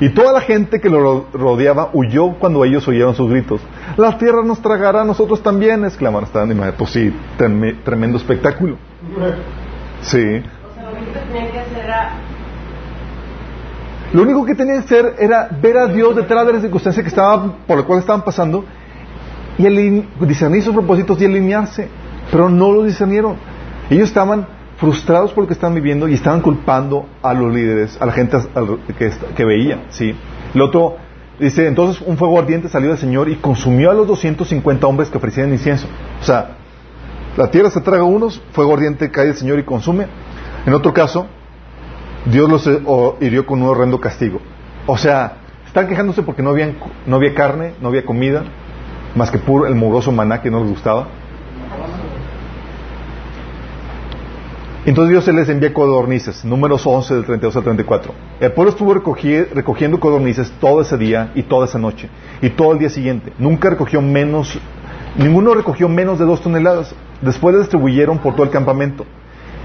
[0.00, 3.60] Y toda la gente que lo rodeaba huyó cuando ellos oyeron sus gritos.
[3.96, 6.26] La tierra nos tragará a nosotros también, exclamaron.
[6.26, 7.12] Estaban imaginando, pues sí,
[7.84, 8.76] tremendo espectáculo.
[10.02, 10.42] Sí.
[14.12, 17.08] Lo único que tenía que hacer era ver a Dios detrás de las circunstancias que
[17.08, 18.64] estaban, por las cuales estaban pasando
[19.58, 19.66] y
[20.24, 21.88] discernir sus propósitos y alinearse.
[22.30, 23.36] Pero no lo discernieron.
[23.90, 24.46] Ellos estaban
[24.78, 28.38] frustrados por lo que estaban viviendo y estaban culpando a los líderes, a la gente
[28.96, 29.84] que, que veía.
[29.90, 30.14] ¿sí?
[30.54, 30.96] El otro
[31.38, 35.18] dice, entonces un fuego ardiente salió del Señor y consumió a los 250 hombres que
[35.18, 35.86] ofrecían incienso.
[36.20, 36.56] O sea,
[37.36, 40.06] la tierra se traga unos, fuego ardiente cae del Señor y consume.
[40.64, 41.26] En otro caso,
[42.24, 42.80] Dios los eh,
[43.20, 44.40] hirió con un horrendo castigo.
[44.86, 48.44] O sea, están quejándose porque no, habían, no había carne, no había comida,
[49.14, 51.08] más que puro el mugroso maná que no les gustaba.
[54.88, 58.14] Entonces Dios se les envía codornices, números 11 del 32 al 34.
[58.40, 62.08] El pueblo estuvo recogiendo codornices todo ese día y toda esa noche
[62.40, 63.34] y todo el día siguiente.
[63.38, 64.58] Nunca recogió menos,
[65.18, 66.94] ninguno recogió menos de dos toneladas.
[67.20, 69.04] Después le distribuyeron por todo el campamento.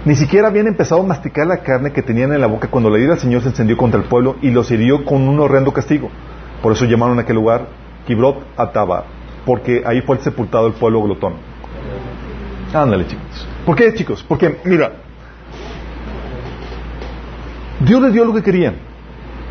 [0.03, 2.99] Ni siquiera habían empezado a masticar la carne que tenían en la boca cuando la
[2.99, 6.09] ira del Señor se encendió contra el pueblo y los hirió con un horrendo castigo.
[6.61, 7.67] Por eso llamaron a aquel lugar
[8.05, 9.05] Kibrot Ataba,
[9.45, 11.35] porque ahí fue sepultado el pueblo glotón.
[12.73, 13.47] Ándale, chicos.
[13.65, 14.25] ¿Por qué, chicos?
[14.27, 15.02] Porque, mira,
[17.85, 18.75] Dios les dio lo que querían,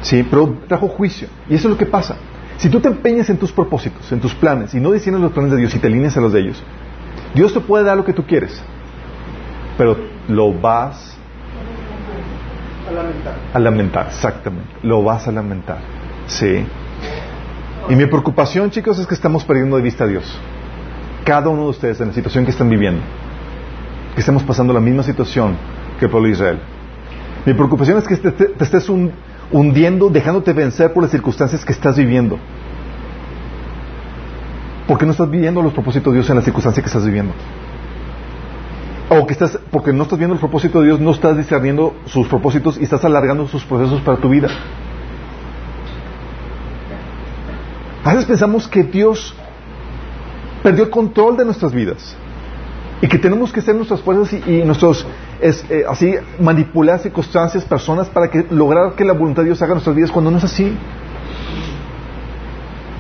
[0.01, 1.29] sí, pero trajo juicio.
[1.49, 2.17] Y eso es lo que pasa.
[2.57, 5.53] Si tú te empeñas en tus propósitos, en tus planes, y no desciendes los planes
[5.53, 6.63] de Dios y te alineas a los de ellos,
[7.35, 8.63] Dios te puede dar lo que tú quieres,
[9.77, 9.97] pero
[10.29, 11.19] lo vas
[12.89, 13.35] A lamentar.
[13.53, 14.71] a lamentar, exactamente.
[14.83, 15.79] Lo vas a lamentar.
[16.27, 16.65] Sí.
[17.89, 20.39] Y mi preocupación, chicos, es que estamos perdiendo de vista a Dios.
[21.25, 23.01] Cada uno de ustedes en la situación que están viviendo.
[24.15, 25.57] Que estamos pasando la misma situación
[25.99, 26.59] que el pueblo de Israel.
[27.45, 29.11] Mi preocupación es que te, estés hun-
[29.51, 32.39] hundiendo, dejándote vencer por las circunstancias que estás viviendo.
[34.87, 37.33] Porque no estás viviendo los propósitos de Dios en la circunstancia que estás viviendo.
[39.09, 42.27] O que estás, porque no estás viendo el propósito de Dios, no estás discerniendo sus
[42.29, 44.49] propósitos y estás alargando sus procesos para tu vida.
[48.05, 49.35] A veces pensamos que Dios
[50.63, 52.17] perdió el control de nuestras vidas
[53.03, 55.05] y que tenemos que ser nuestras fuerzas y, nuestros
[55.41, 59.75] es, eh, así manipular circunstancias, personas para que lograr que la voluntad de Dios haga
[59.75, 60.75] nuestras vidas cuando no es así.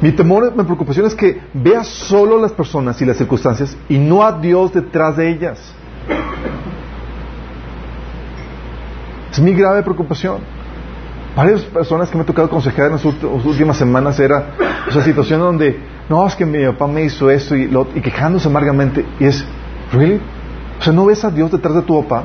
[0.00, 4.24] Mi temor, mi preocupación es que veas solo las personas y las circunstancias y no
[4.24, 5.60] a Dios detrás de ellas.
[9.30, 10.40] Es mi grave preocupación.
[11.36, 14.48] Varias personas que me ha tocado aconsejar en las últimas semanas era
[14.88, 18.48] esa situación donde, no, es que mi papá me hizo esto y, lo- y quejándose
[18.48, 19.06] amargamente.
[19.18, 19.42] Y es,
[19.92, 20.20] ¿really?
[20.80, 22.24] O sea, ¿no ves a Dios detrás de tu papá?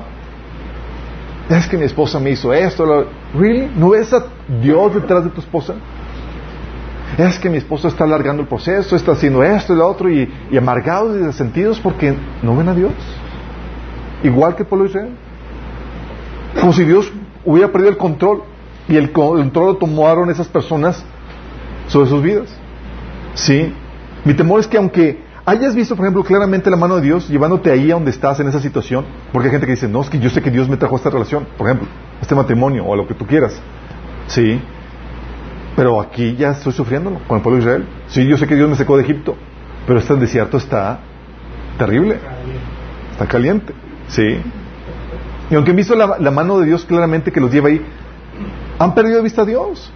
[1.50, 3.08] Es que mi esposa me hizo esto.
[3.34, 3.72] ¿Really?
[3.76, 4.26] ¿No ves a
[4.62, 5.76] Dios detrás de tu esposa?
[7.18, 10.30] Es que mi esposa está alargando el proceso, está haciendo esto y lo otro, y,
[10.52, 12.92] y amargados y resentidos porque no ven a Dios.
[14.24, 15.16] Igual que el pueblo de Israel.
[16.60, 17.12] Como si Dios
[17.46, 18.44] hubiera perdido el control
[18.90, 21.04] y el control lo tomaron esas personas
[21.88, 22.50] sobre sus vidas.
[23.36, 23.74] Sí.
[24.26, 27.72] Mi temor es que aunque hayas visto, por ejemplo, claramente la mano de Dios llevándote
[27.72, 30.20] ahí a donde estás en esa situación, porque hay gente que dice, no, es que
[30.20, 31.88] yo sé que Dios me trajo esta relación, por ejemplo,
[32.22, 33.58] este matrimonio o a lo que tú quieras.
[34.28, 34.60] Sí.
[35.78, 37.88] Pero aquí ya estoy sufriéndolo con el pueblo de Israel.
[38.10, 39.38] Sí, yo sé que Dios me sacó de Egipto,
[39.88, 41.00] pero este desierto está
[41.78, 42.20] terrible,
[43.12, 43.74] está caliente.
[44.10, 44.42] Sí.
[45.50, 47.82] Y aunque han visto la, la mano de Dios claramente que los lleva ahí,
[48.80, 49.94] han perdido de vista a Dios.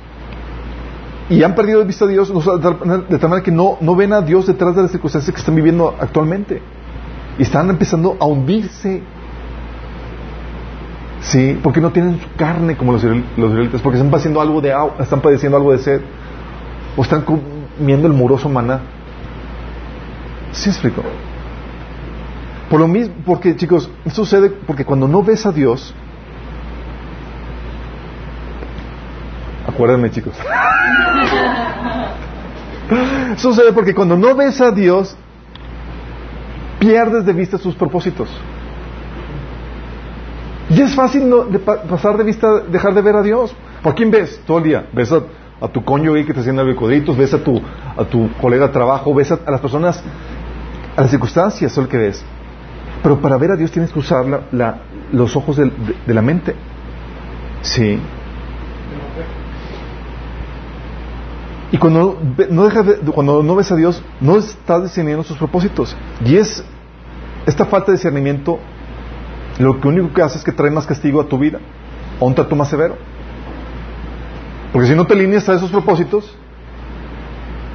[1.31, 4.21] Y han perdido de vista a Dios de tal manera que no, no ven a
[4.21, 6.61] Dios detrás de las circunstancias que están viviendo actualmente.
[7.39, 9.01] Y están empezando a hundirse.
[11.21, 14.73] Sí, porque no tienen su carne como los, los israelitas, porque están padeciendo algo de
[14.73, 16.01] agua, están padeciendo algo de sed,
[16.97, 18.81] o están comiendo el muroso maná.
[20.51, 21.01] ¿Sí explico?
[22.69, 25.93] Por lo mismo, porque chicos, sucede porque cuando no ves a Dios,
[29.67, 30.33] acuérdenme chicos,
[33.37, 35.15] sucede porque cuando no ves a Dios,
[36.79, 38.29] pierdes de vista sus propósitos.
[40.69, 43.53] Y es fácil no- de pa- pasar de vista, dejar de ver a Dios.
[43.83, 44.85] ¿Por quién ves todo el día?
[44.93, 45.21] ¿Ves a,
[45.59, 47.17] a tu cónyuge que te haciendo codritos?
[47.17, 47.61] ¿Ves a tu,
[47.97, 49.13] a tu colega de trabajo?
[49.13, 50.01] ¿Ves a, las personas,
[50.95, 51.71] a las circunstancias?
[51.71, 52.23] Es lo que ves.
[53.03, 54.75] Pero para ver a Dios tienes que usar la-
[55.11, 55.71] los ojos de,
[56.05, 56.55] de la mente.
[57.61, 57.99] Sí.
[61.71, 65.95] Y cuando no, dejas de- cuando no ves a Dios, no estás discerniendo sus propósitos.
[66.25, 66.63] Y es
[67.45, 68.59] esta falta de discernimiento
[69.57, 71.59] lo que único que hace es que trae más castigo a tu vida,
[72.19, 72.95] o un trato más severo.
[74.73, 76.35] Porque si no te alineas a esos propósitos,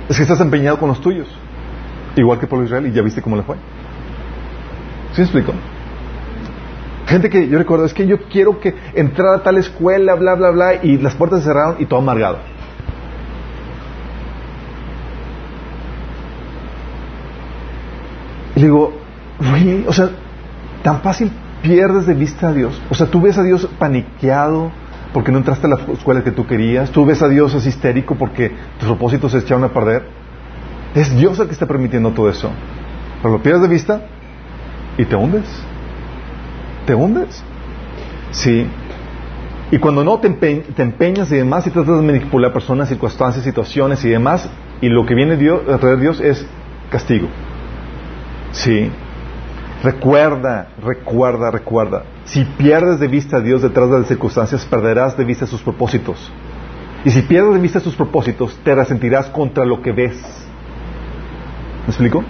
[0.09, 1.29] es que estás empeñado con los tuyos.
[2.17, 3.57] Igual que por Israel, y ya viste cómo le fue.
[5.13, 5.53] ¿Sí me explico?
[7.07, 10.51] Gente que yo recuerdo, es que yo quiero que entrar a tal escuela, bla, bla,
[10.51, 12.39] bla, y las puertas se cerraron y todo amargado.
[18.57, 18.93] Y le digo,
[19.39, 19.85] "Really?
[19.87, 20.11] O sea,
[20.83, 21.31] tan fácil
[21.63, 22.81] pierdes de vista a Dios.
[22.91, 24.73] O sea, tú ves a Dios paniqueado
[25.13, 26.91] porque no entraste a la escuela que tú querías.
[26.91, 30.05] Tú ves a Dios así histérico porque tus propósitos se echaron a perder.
[30.95, 32.51] Es Dios el que está permitiendo todo eso.
[33.23, 34.01] Pero lo pierdes de vista
[34.99, 35.45] y te hundes.
[36.87, 37.43] Te hundes.
[38.31, 38.67] Sí.
[39.71, 43.45] Y cuando no te, empe- te empeñas y demás y tratas de manipular personas, circunstancias,
[43.45, 44.49] situaciones y demás,
[44.81, 46.47] y lo que viene Dios, a de Dios es
[46.91, 47.27] castigo.
[48.57, 48.91] Sí.
[49.83, 52.05] Recuerda, recuerda, recuerda.
[52.25, 56.33] Si pierdes de vista a Dios detrás de las circunstancias, perderás de vista sus propósitos.
[57.05, 60.19] Y si pierdes de vista sus propósitos, te resentirás contra lo que ves.
[61.83, 62.25] ¿Me explico?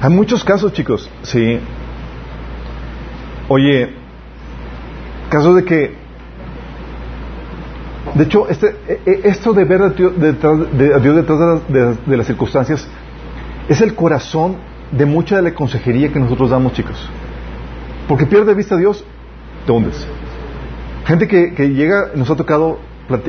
[0.00, 1.58] Hay muchos casos, chicos, sí.
[3.48, 3.94] Oye,
[5.30, 5.96] casos de que,
[8.14, 12.26] de hecho, este, e- e- esto de ver a Dios detrás de, las, de las-
[12.26, 12.86] circunstancias
[13.68, 14.56] es el corazón
[14.92, 17.08] de mucha de la consejería que nosotros damos, chicos.
[18.08, 19.04] Porque pierde de vista a Dios,
[19.66, 20.06] te hundes.
[21.04, 22.78] Gente que, que llega, nos ha tocado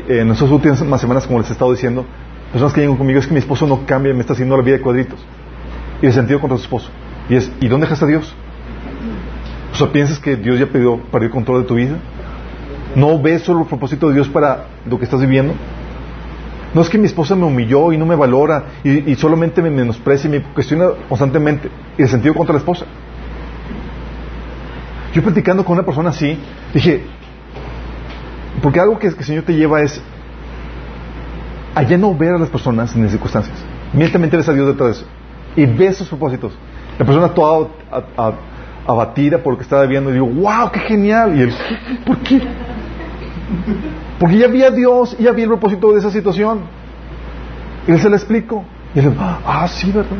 [0.08, 2.06] en estas últimas semanas, como les he estado diciendo,
[2.52, 4.76] personas que llegan conmigo, es que mi esposo no cambia, me está haciendo la vida
[4.78, 5.20] de cuadritos.
[6.02, 6.90] Y el sentido contra su esposo.
[7.30, 8.34] Y es, ¿y dónde dejas a Dios?
[9.74, 11.98] O sea, ¿piensas que Dios ya perdió, perdió control de tu vida?
[12.98, 15.54] ¿No ves solo el propósito de Dios para lo que estás viviendo?
[16.74, 20.28] No es que mi esposa me humilló y no me valora y, solamente me menosprecia
[20.28, 21.70] y me cuestiona constantemente.
[21.96, 22.86] Y el sentido contra la esposa.
[25.14, 26.40] Yo platicando con una persona así,
[26.74, 27.04] dije,
[28.64, 30.02] porque algo que, el Señor te lleva es
[31.76, 33.64] allá no ver a las personas en las circunstancias.
[33.94, 35.06] Inmediatamente ves a Dios detrás de eso.
[35.56, 36.52] Y ves sus propósitos.
[36.98, 37.68] La persona toda
[38.88, 41.38] abatida por lo que estaba viendo y digo, wow, qué genial.
[41.38, 41.54] Y él,
[42.04, 42.42] ¿por qué?
[44.20, 46.62] Porque ya vi a Dios y ya vi el propósito de esa situación.
[47.88, 48.66] Y él se lo explico.
[48.94, 50.18] Y él, ah, sí, ¿verdad?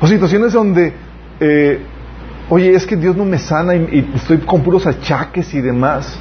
[0.00, 0.92] O situaciones donde,
[1.38, 1.80] eh,
[2.48, 6.18] oye, es que Dios no me sana y, estoy con puros achaques y demás.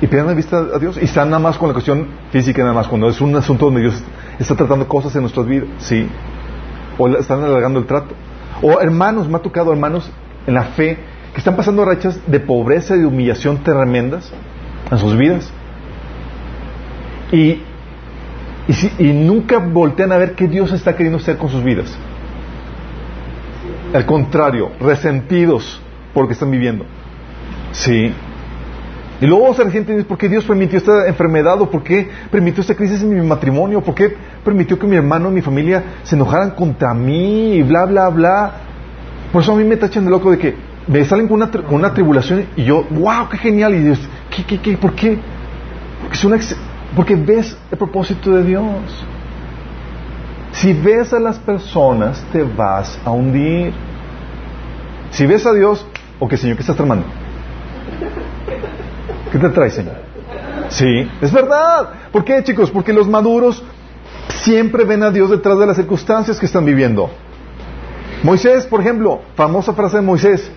[0.00, 2.74] Y pierden de vista a Dios y están nada más con la cuestión física, nada
[2.74, 4.00] más, cuando es un asunto donde Dios
[4.38, 6.08] está tratando cosas en nuestras vidas, sí.
[6.96, 8.14] O están alargando el trato.
[8.62, 10.10] O hermanos, me ha tocado hermanos
[10.46, 10.98] en la fe
[11.32, 14.32] que están pasando rachas de pobreza y de humillación tremendas
[14.90, 15.50] en sus vidas.
[17.30, 17.62] Y,
[18.98, 21.96] y, nunca voltean a ver qué Dios está queriendo hacer con sus vidas.
[23.92, 25.80] Al contrario, resentidos
[26.14, 26.84] por lo que están viviendo.
[27.72, 28.12] Sí.
[29.20, 32.74] Y luego se resienten por qué Dios permitió esta enfermedad o por qué permitió esta
[32.74, 34.16] crisis en mi matrimonio, por qué
[34.48, 38.52] permitió que mi hermano y mi familia se enojaran contra mí y bla, bla, bla.
[39.30, 40.56] Por eso a mí me tachan de loco de que
[40.86, 43.74] me salen con una, una tribulación y yo, wow, qué genial.
[43.74, 44.00] Y Dios,
[44.34, 44.78] ¿qué, qué, qué?
[44.78, 45.18] ¿Por qué?
[46.00, 46.38] Porque, es una,
[46.96, 48.64] porque ves el propósito de Dios.
[50.52, 53.74] Si ves a las personas, te vas a hundir.
[55.10, 55.86] Si ves a Dios,
[56.18, 57.04] ok, Señor, ¿qué estás tramando?
[59.30, 59.96] ¿Qué te trae, Señor?
[60.70, 61.90] Sí, es verdad.
[62.10, 62.70] ¿Por qué, chicos?
[62.70, 63.62] Porque los maduros
[64.34, 67.10] siempre ven a Dios detrás de las circunstancias que están viviendo.
[68.22, 70.50] Moisés, por ejemplo, famosa frase de Moisés,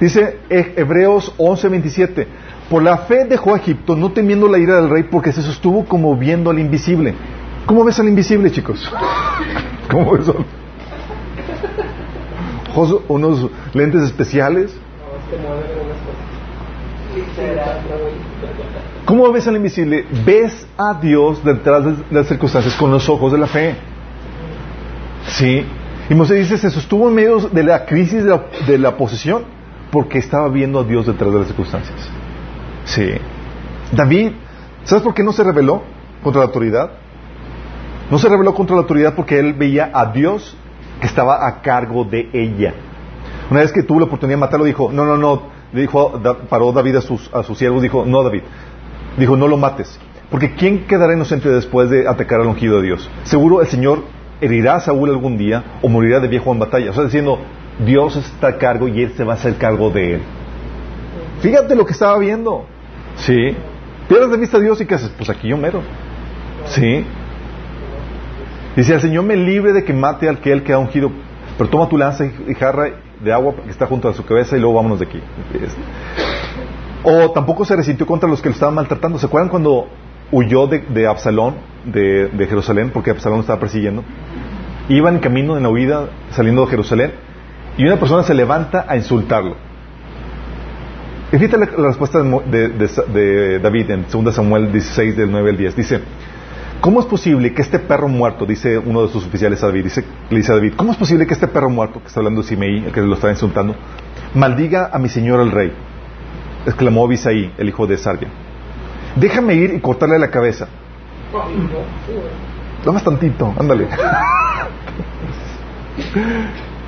[0.00, 2.26] dice Hebreos 11:27,
[2.68, 5.84] por la fe dejó a Egipto, no temiendo la ira del rey, porque se sostuvo
[5.84, 7.14] como viendo al invisible.
[7.66, 8.90] ¿Cómo ves al invisible, chicos?
[9.90, 10.30] ¿Cómo ves?
[13.08, 14.72] ¿Unos lentes especiales?
[19.04, 20.04] ¿Cómo ves al invisible?
[20.24, 23.74] Ves a Dios detrás de las circunstancias con los ojos de la fe.
[25.26, 25.64] ¿Sí?
[26.08, 29.44] Y Moisés dice, se sostuvo en medio de la crisis de la, de posesión
[29.90, 31.98] porque estaba viendo a Dios detrás de las circunstancias.
[32.84, 33.12] Sí.
[33.92, 34.32] David,
[34.84, 35.82] ¿sabes por qué no se rebeló
[36.22, 36.90] contra la autoridad?
[38.10, 40.56] No se rebeló contra la autoridad porque él veía a Dios
[41.00, 42.74] que estaba a cargo de ella.
[43.50, 46.96] Una vez que tuvo la oportunidad de matarlo, dijo, no, no, no, dijo, paró David
[46.96, 48.42] a sus, a sus siervos, dijo, no David,
[49.16, 49.98] dijo, no lo mates,
[50.30, 53.10] porque ¿quién quedará inocente después de atacar al ungido de Dios?
[53.24, 54.04] Seguro el Señor
[54.40, 56.90] herirá a Saúl algún día o morirá de viejo en batalla.
[56.90, 57.38] O sea, diciendo,
[57.84, 60.22] Dios está a cargo y Él se va a hacer cargo de él.
[61.40, 62.64] Fíjate lo que estaba viendo.
[63.16, 63.56] Sí.
[64.08, 65.10] Pierdes de vista a Dios y ¿qué haces?
[65.16, 65.82] Pues aquí yo mero.
[66.66, 67.04] Sí.
[68.76, 71.10] Dice, el Señor me libre de que mate al que Él que ha ungido,
[71.58, 72.90] pero toma tu lanza y jarra
[73.22, 75.20] de agua que está junto a su cabeza y luego vámonos de aquí.
[77.02, 79.18] O tampoco se resintió contra los que lo estaban maltratando.
[79.18, 79.88] ¿Se acuerdan cuando
[80.30, 84.04] huyó de, Absalón, de, Jerusalén, porque Absalón lo estaba persiguiendo?
[84.88, 87.12] Iban en camino en la huida, saliendo de Jerusalén,
[87.76, 89.56] y una persona se levanta a insultarlo.
[91.32, 95.76] Y fíjate la, respuesta de, David en 2 Samuel 16, del 9 al 10.
[95.76, 96.00] Dice,
[96.80, 100.02] ¿Cómo es posible que este perro muerto, dice uno de sus oficiales a David, dice,
[100.30, 102.48] le dice a David, ¿cómo es posible que este perro muerto, que está hablando de
[102.48, 103.76] Simei, el que lo está insultando,
[104.34, 105.72] maldiga a mi señor el rey?
[106.66, 108.28] Exclamó Abisaí, el hijo de Sarbia.
[109.16, 110.68] Déjame ir y cortarle la cabeza.
[112.84, 113.88] Dame tantito, ándale.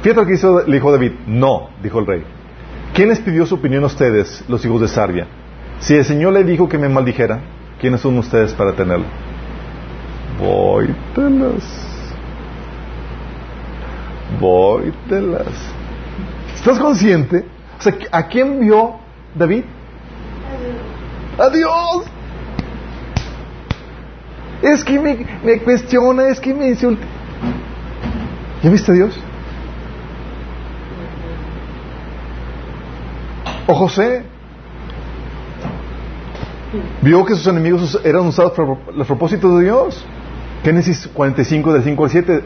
[0.02, 1.12] Fíjate lo que hizo el hijo David.
[1.26, 2.24] No, dijo el rey.
[2.94, 5.26] ¿Quién les pidió su opinión a ustedes, los hijos de Sarbia?
[5.80, 7.40] Si el Señor le dijo que me maldijera,
[7.80, 9.06] ¿quiénes son ustedes para tenerlo?
[10.38, 11.64] Vóytelas.
[14.40, 15.48] Vóytelas.
[16.54, 17.44] ¿Estás consciente?
[17.78, 19.01] O sea, ¿a quién vio
[19.34, 19.64] David?
[21.38, 22.04] A Dios.
[24.62, 27.04] Es que me, me cuestiona, es que me insulta.
[28.62, 29.18] ¿Ya viste a Dios?
[33.66, 34.24] O José.
[37.02, 40.04] Vio que sus enemigos eran usados para los propósitos de Dios.
[40.62, 42.44] Génesis 45, del 5 al 7.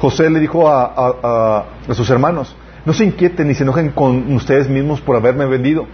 [0.00, 2.54] José le dijo a, a, a sus hermanos,
[2.84, 5.86] no se inquieten ni se enojen con ustedes mismos por haberme vendido.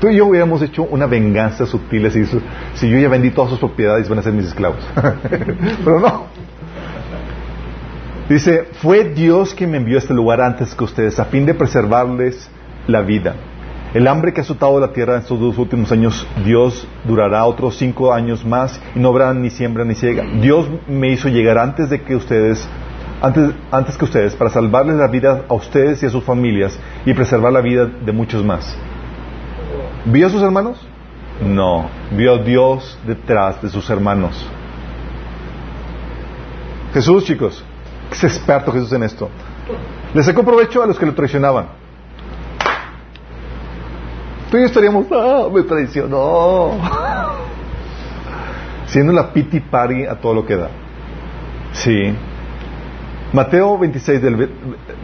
[0.00, 2.10] Tú y yo hubiéramos hecho una venganza sutil
[2.74, 4.82] si yo ya vendí todas sus propiedades van a ser mis esclavos.
[5.84, 6.24] Pero no.
[8.30, 11.52] Dice, fue Dios quien me envió a este lugar antes que ustedes, a fin de
[11.52, 12.48] preservarles
[12.86, 13.34] la vida.
[13.92, 17.76] El hambre que ha azotado la tierra en estos dos últimos años, Dios durará otros
[17.76, 20.24] cinco años más y no habrá ni siembra ni ciega.
[20.40, 22.66] Dios me hizo llegar antes de que ustedes,
[23.20, 27.12] antes, antes que ustedes, para salvarles la vida a ustedes y a sus familias y
[27.12, 28.76] preservar la vida de muchos más.
[30.06, 30.78] ¿Vio a sus hermanos?
[31.40, 34.46] No, vio a Dios detrás de sus hermanos.
[36.92, 37.64] Jesús, chicos,
[38.10, 39.28] es experto Jesús en esto.
[40.12, 41.66] Le sacó provecho a los que lo traicionaban.
[44.50, 46.72] Tú y yo estaríamos, ah, me traicionó.
[48.86, 50.68] Siendo la piti party a todo lo que da.
[51.72, 52.12] Sí.
[53.32, 54.50] Mateo 26, del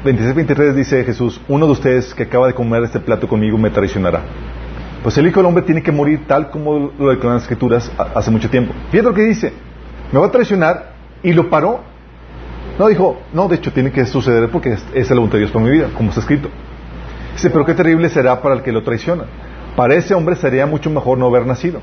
[0.05, 4.23] 26-23 dice Jesús, uno de ustedes que acaba de comer este plato conmigo me traicionará.
[5.07, 8.29] Pues el Hijo del Hombre tiene que morir tal como lo declaran las Escrituras hace
[8.29, 8.75] mucho tiempo.
[8.91, 9.53] Fíjate lo que dice,
[10.11, 11.79] me va a traicionar y lo paró
[12.77, 15.53] no, dijo, no, de hecho tiene que suceder porque es, es la voluntad de Dios
[15.53, 16.49] para mi vida, como está escrito.
[17.35, 19.27] Dice, pero qué terrible será para el que lo traiciona.
[19.77, 21.81] Para ese hombre sería mucho mejor no haber nacido.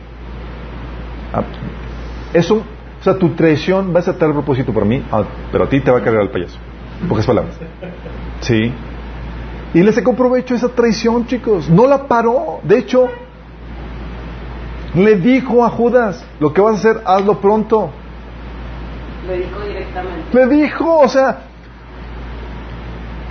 [1.31, 1.43] Ah,
[2.33, 2.55] eso,
[2.99, 5.79] o sea, tu traición va a ser tal propósito para mí, ah, pero a ti
[5.79, 6.57] te va a cargar el payaso.
[7.07, 7.57] Pocas palabras.
[8.41, 8.73] Sí.
[9.73, 11.69] Y le sacó provecho esa traición, chicos.
[11.69, 12.59] No la paró.
[12.63, 13.07] De hecho,
[14.93, 17.89] le dijo a Judas, lo que vas a hacer, hazlo pronto.
[19.27, 20.33] Le dijo directamente.
[20.33, 21.39] Le dijo, o sea,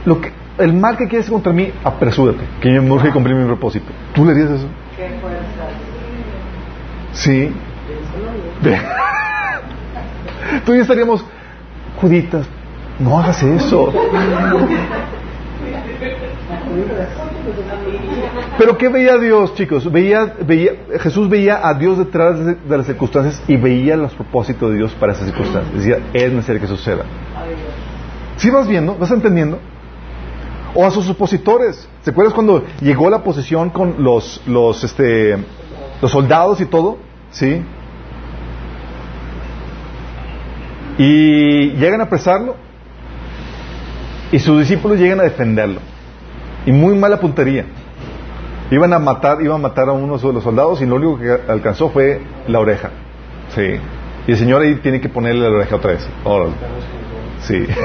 [0.05, 3.47] lo que, el mal que quieres contra mí, apresúrate, que yo me urge cumplir mi
[3.47, 3.87] propósito.
[4.13, 4.69] ¿Tú le dices eso?
[4.97, 5.69] Qué fuerza.
[7.13, 7.55] Sí.
[10.65, 11.25] Tú y yo estaríamos,
[12.01, 12.47] Juditas,
[12.99, 13.93] no hagas eso.
[18.59, 19.91] Pero ¿qué veía Dios, chicos?
[19.91, 24.77] Veía, veía, Jesús veía a Dios detrás de, las circunstancias y veía los propósitos de
[24.77, 25.75] Dios para esas circunstancias.
[25.75, 27.05] Decía, es necesario que suceda.
[28.37, 28.95] ¿Sí vas viendo?
[28.97, 29.59] ¿Vas entendiendo?
[30.75, 31.89] O a sus opositores.
[32.03, 35.37] ¿Se acuerdas cuando llegó la posesión con los, los, este,
[36.01, 36.99] los soldados y todo?
[37.31, 37.63] ¿Sí?
[40.99, 42.57] Y llegan a apresarlo.
[44.31, 45.81] Y sus discípulos llegan a defenderlo.
[46.67, 47.65] Y muy mala puntería.
[48.71, 51.31] Iban a matar, iban a matar a uno de los soldados y lo único que
[51.49, 52.91] alcanzó fue la oreja.
[53.55, 53.79] Sí.
[54.27, 56.09] Y el Señor ahí tiene que ponerle la oreja otra vez.
[57.43, 57.67] Sí.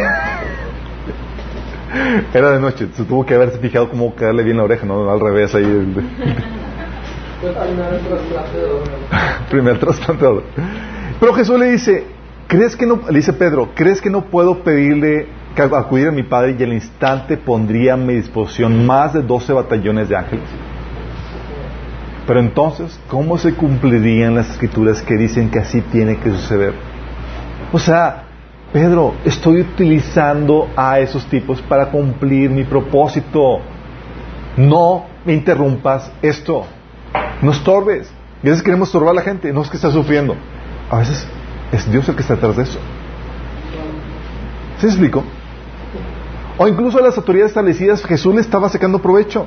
[2.34, 5.20] Era de noche, se tuvo que haberse fijado cómo caerle bien la oreja, no al
[5.20, 5.64] revés ahí.
[9.50, 10.48] Primer trasplante de oreja.
[11.20, 12.06] Pero Jesús le dice,
[12.48, 15.28] ¿crees que no, le dice Pedro, ¿crees que no puedo pedirle
[15.64, 20.10] acudir a mi Padre y al instante pondría a mi disposición más de 12 batallones
[20.10, 20.46] de ángeles?
[22.28, 26.74] Pero entonces, ¿cómo se cumplirían las escrituras que dicen que así tiene que suceder?
[27.72, 28.24] O sea,
[28.74, 33.60] Pedro, estoy utilizando a esos tipos para cumplir mi propósito.
[34.58, 36.66] No me interrumpas esto.
[37.42, 38.12] No estorbes.
[38.44, 40.36] A veces queremos estorbar a la gente, no es que está sufriendo.
[40.92, 41.26] A veces
[41.72, 42.80] es Dios el que está detrás de eso.
[44.80, 45.24] ¿Se explico?
[46.58, 49.46] O incluso a las autoridades establecidas Jesús le estaba sacando provecho.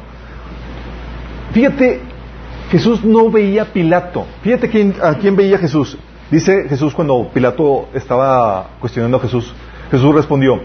[1.53, 2.01] Fíjate,
[2.71, 4.27] Jesús no veía a Pilato.
[4.43, 5.99] Fíjate quién, a quién veía Jesús.
[6.31, 9.53] Dice Jesús cuando Pilato estaba cuestionando a Jesús,
[9.91, 10.61] Jesús respondió,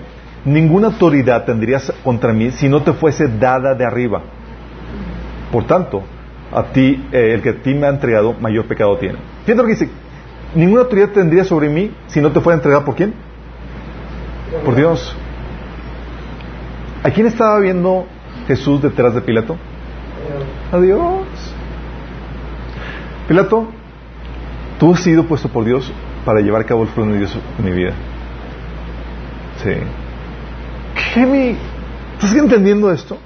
[0.45, 4.21] ninguna autoridad tendrías contra mí si no te fuese dada de arriba.
[5.51, 6.03] Por tanto,
[6.53, 9.17] a ti, eh, el que a ti me ha entregado, mayor pecado tiene.
[9.45, 9.89] Fíjate lo que dice,
[10.53, 13.15] ninguna autoridad tendría sobre mí si no te fuera entregada por quién?
[14.63, 15.15] Por Dios.
[17.05, 18.07] ¿A quién estaba viendo
[18.47, 19.55] Jesús detrás de Pilato?
[20.71, 21.21] A Dios.
[23.27, 23.67] Pilato,
[24.79, 25.93] tú has sido puesto por Dios
[26.25, 27.93] para llevar a cabo el plan de Dios en mi vida.
[29.63, 29.73] Sí.
[31.13, 31.51] ¿Qué me...
[32.13, 33.19] ¿Estás entendiendo esto?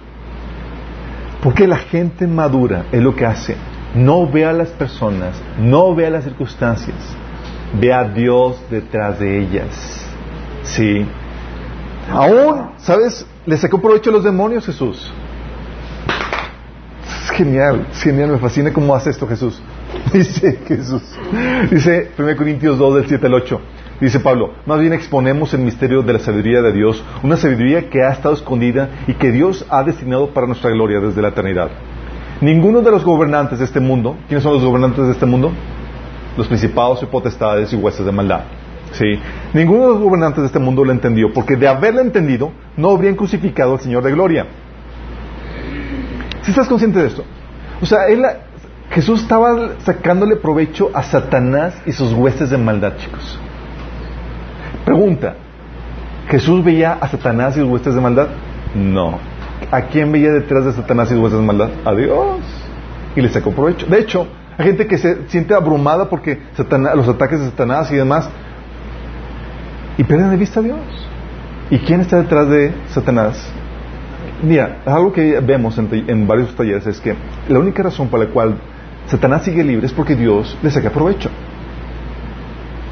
[1.41, 3.55] Porque la gente madura es lo que hace.
[3.95, 6.97] No ve a las personas, no ve a las circunstancias,
[7.79, 10.05] ve a Dios detrás de ellas.
[10.63, 11.05] Sí.
[12.11, 13.25] Aún, ¿sabes?
[13.49, 15.11] Le sacó provecho a los demonios Jesús.
[17.03, 19.59] Es genial, es genial, me fascina cómo hace esto Jesús.
[20.13, 21.01] Dice Jesús.
[21.71, 23.61] Dice 1 Corintios 2 del 7 al 8.
[24.01, 28.03] Dice Pablo, más bien exponemos el misterio de la sabiduría de Dios, una sabiduría que
[28.03, 31.71] ha estado escondida y que Dios ha destinado para nuestra gloria desde la eternidad.
[32.41, 35.51] Ninguno de los gobernantes de este mundo, ¿quiénes son los gobernantes de este mundo?
[36.37, 38.41] Los principados y potestades y huestes de maldad.
[38.93, 39.19] ¿Sí?
[39.53, 43.15] Ninguno de los gobernantes de este mundo lo entendió, porque de haberlo entendido, no habrían
[43.15, 44.47] crucificado al Señor de gloria.
[46.41, 47.23] ¿Sí estás consciente de esto?
[47.81, 48.23] O sea, él,
[48.91, 53.39] Jesús estaba sacándole provecho a Satanás y sus huestes de maldad, chicos.
[54.85, 55.35] Pregunta,
[56.29, 58.27] ¿Jesús veía a Satanás y sus huestes de maldad?
[58.75, 59.17] No.
[59.71, 61.69] ¿A quién veía detrás de Satanás y sus huestes de maldad?
[61.85, 62.39] A Dios.
[63.15, 63.87] Y le sacó provecho.
[63.87, 64.27] De hecho,
[64.57, 66.39] hay gente que se siente abrumada porque
[66.95, 68.29] los ataques de Satanás y demás,
[69.99, 70.79] y pierden de vista a Dios.
[71.69, 73.51] ¿Y quién está detrás de Satanás?
[74.41, 77.13] Mira, algo que vemos en, varios talleres es que
[77.49, 78.55] la única razón por la cual
[79.07, 81.29] Satanás sigue libre es porque Dios le saca provecho.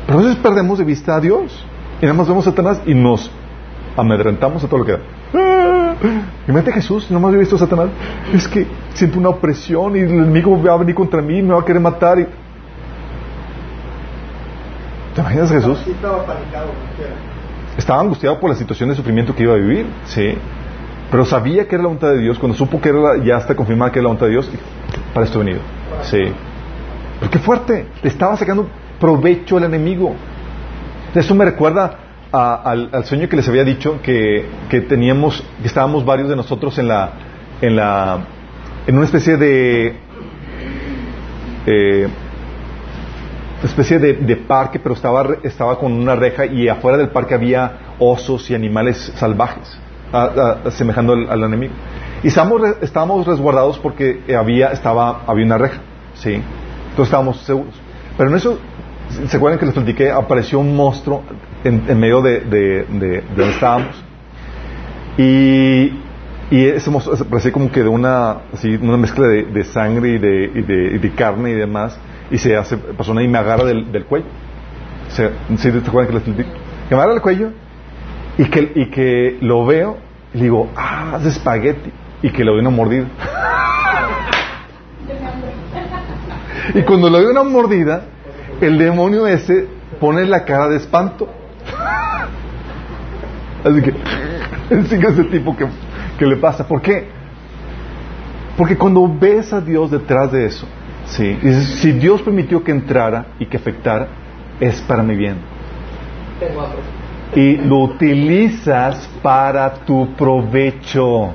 [0.05, 1.65] Pero a perdemos de vista a Dios
[2.01, 3.31] y nada más vemos a Satanás y nos
[3.95, 4.99] amedrentamos a todo lo que da.
[5.33, 5.95] ¡Ah!
[6.45, 7.87] Imagínate Jesús, no más he visto a Satanás.
[8.33, 11.61] Es que siento una opresión y el enemigo va a venir contra mí, me va
[11.61, 12.19] a querer matar.
[12.19, 12.27] Y...
[15.17, 15.79] ¿Te imaginas Jesús?
[17.75, 20.35] Estaba angustiado por la situación de sufrimiento que iba a vivir, sí.
[21.09, 22.37] Pero sabía que era la voluntad de Dios.
[22.37, 24.51] Cuando supo que era, ya está confirmada que era la voluntad de Dios,
[25.15, 25.63] para esto he venido.
[26.03, 26.19] Sí.
[27.19, 27.87] Pero qué fuerte.
[27.99, 30.13] Te estaba sacando provecho el enemigo.
[31.15, 31.97] Eso me recuerda
[32.31, 34.45] al, sueño que les había dicho que,
[34.87, 37.09] teníamos, que estábamos varios de nosotros en la,
[37.59, 38.19] en la,
[38.85, 39.97] en una especie de,
[41.65, 42.07] eh,
[43.63, 48.49] especie de, parque, pero estaba, estaba con una reja y afuera del parque había osos
[48.51, 49.79] y animales salvajes
[50.11, 51.73] asemejando al, enemigo.
[52.23, 55.79] Y estábamos, estábamos resguardados porque había, estaba, había una reja,
[56.15, 56.33] ¿sí?
[56.33, 57.73] Entonces estábamos seguros.
[58.17, 58.59] Pero en eso,
[59.27, 60.11] ¿se acuerdan que les platiqué?
[60.11, 61.23] Apareció un monstruo
[61.63, 64.03] en, medio de, de, donde estábamos.
[65.17, 65.91] Y,
[66.49, 70.51] y ese monstruo parecía como que de una, así, una mezcla de, sangre y de,
[70.55, 71.97] y de, carne y demás.
[72.29, 74.25] Y se hace, una y me agarra del, del cuello.
[75.09, 76.49] ¿Se, ¿sí, ¿Se acuerdan que les platiqué?
[76.89, 77.51] Me agarra el cuello
[78.37, 79.97] y que, y que lo veo
[80.33, 81.91] y digo, ah, es espagueti.
[82.21, 83.05] Y que le doy una mordida.
[86.73, 88.03] y cuando le doy una mordida,
[88.59, 89.67] el demonio ese
[89.99, 91.29] pone la cara de espanto.
[93.63, 93.93] Así que,
[94.75, 95.67] es ese tipo que,
[96.17, 96.67] que le pasa.
[96.67, 97.07] ¿Por qué?
[98.57, 100.67] Porque cuando ves a Dios detrás de eso,
[101.07, 101.37] ¿sí?
[101.79, 104.07] si Dios permitió que entrara y que afectara,
[104.59, 105.37] es para mi bien
[107.35, 111.33] y lo utilizas para tu provecho.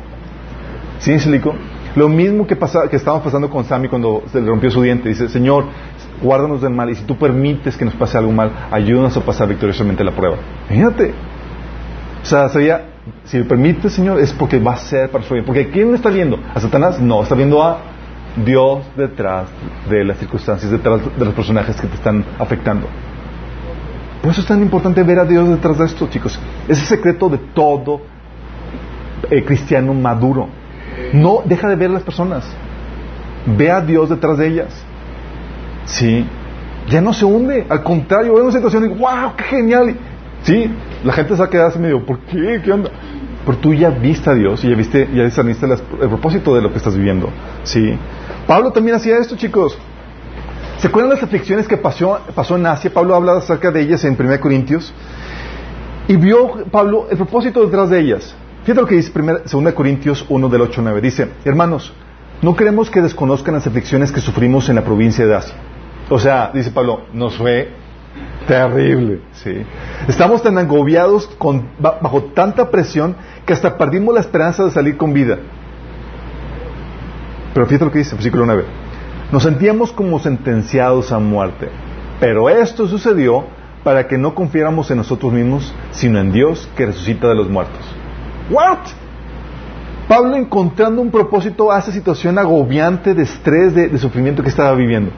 [0.98, 1.54] ¿Sí explico?
[1.94, 5.10] Lo mismo que, pasa, que estábamos pasando con Sammy cuando se le rompió su diente.
[5.10, 5.66] Dice, Señor,
[6.22, 9.48] guárdanos del mal y si tú permites que nos pase algo mal, ayúdanos a pasar
[9.48, 10.36] victoriosamente la prueba.
[10.68, 11.12] Fíjate.
[12.22, 12.86] O sea, sería,
[13.24, 15.44] si me permites, Señor, es porque va a ser para su bien.
[15.44, 16.38] Porque ¿quién está viendo?
[16.54, 17.00] ¿A Satanás?
[17.00, 17.78] No, está viendo a
[18.36, 19.48] Dios detrás
[19.90, 22.86] de las circunstancias, detrás de los personajes que te están afectando.
[24.22, 26.38] Por eso es tan importante ver a Dios detrás de esto, chicos.
[26.68, 28.00] Es el secreto de todo
[29.30, 30.48] eh, cristiano maduro.
[31.12, 32.44] No deja de ver a las personas.
[33.46, 34.84] Ve a Dios detrás de ellas.
[35.84, 36.24] Sí.
[36.88, 37.66] Ya no se hunde.
[37.68, 39.96] Al contrario, ve una situación y wow, qué genial.
[40.42, 40.70] Sí,
[41.04, 42.60] la gente se va a quedar así medio, ¿por qué?
[42.64, 42.90] ¿Qué onda?
[43.44, 46.70] Pero tú ya viste a Dios y ya viste, ya discerniste el propósito de lo
[46.70, 47.28] que estás viviendo.
[47.64, 47.96] Sí.
[48.46, 49.76] Pablo también hacía esto, chicos.
[50.78, 52.18] ¿Se acuerdan las aflicciones que pasó,
[52.56, 52.92] en Asia?
[52.92, 54.92] Pablo habla acerca de ellas en 1 Corintios.
[56.08, 58.34] Y vio Pablo el propósito detrás de ellas.
[58.64, 61.00] Fíjate lo que dice 2 Corintios 1 del 8 al 9.
[61.00, 61.92] Dice, hermanos,
[62.42, 65.54] no queremos que desconozcan las aflicciones que sufrimos en la provincia de Asia.
[66.10, 67.70] O sea, dice Pablo, nos fue
[68.48, 69.20] terrible.
[69.34, 69.64] ¿sí?
[70.08, 71.30] Estamos tan agobiados
[71.78, 73.14] bajo tanta presión
[73.46, 75.38] que hasta perdimos la esperanza de salir con vida.
[77.54, 78.64] Pero fíjate lo que dice, versículo 9.
[79.30, 81.68] Nos sentíamos como sentenciados a muerte.
[82.20, 83.46] Pero esto sucedió
[83.82, 87.80] para que no confiáramos en nosotros mismos, sino en Dios que resucita de los muertos.
[88.50, 88.78] ¿What?
[90.08, 95.10] Pablo encontrando un propósito a esa situación agobiante de estrés, de, sufrimiento que estaba viviendo.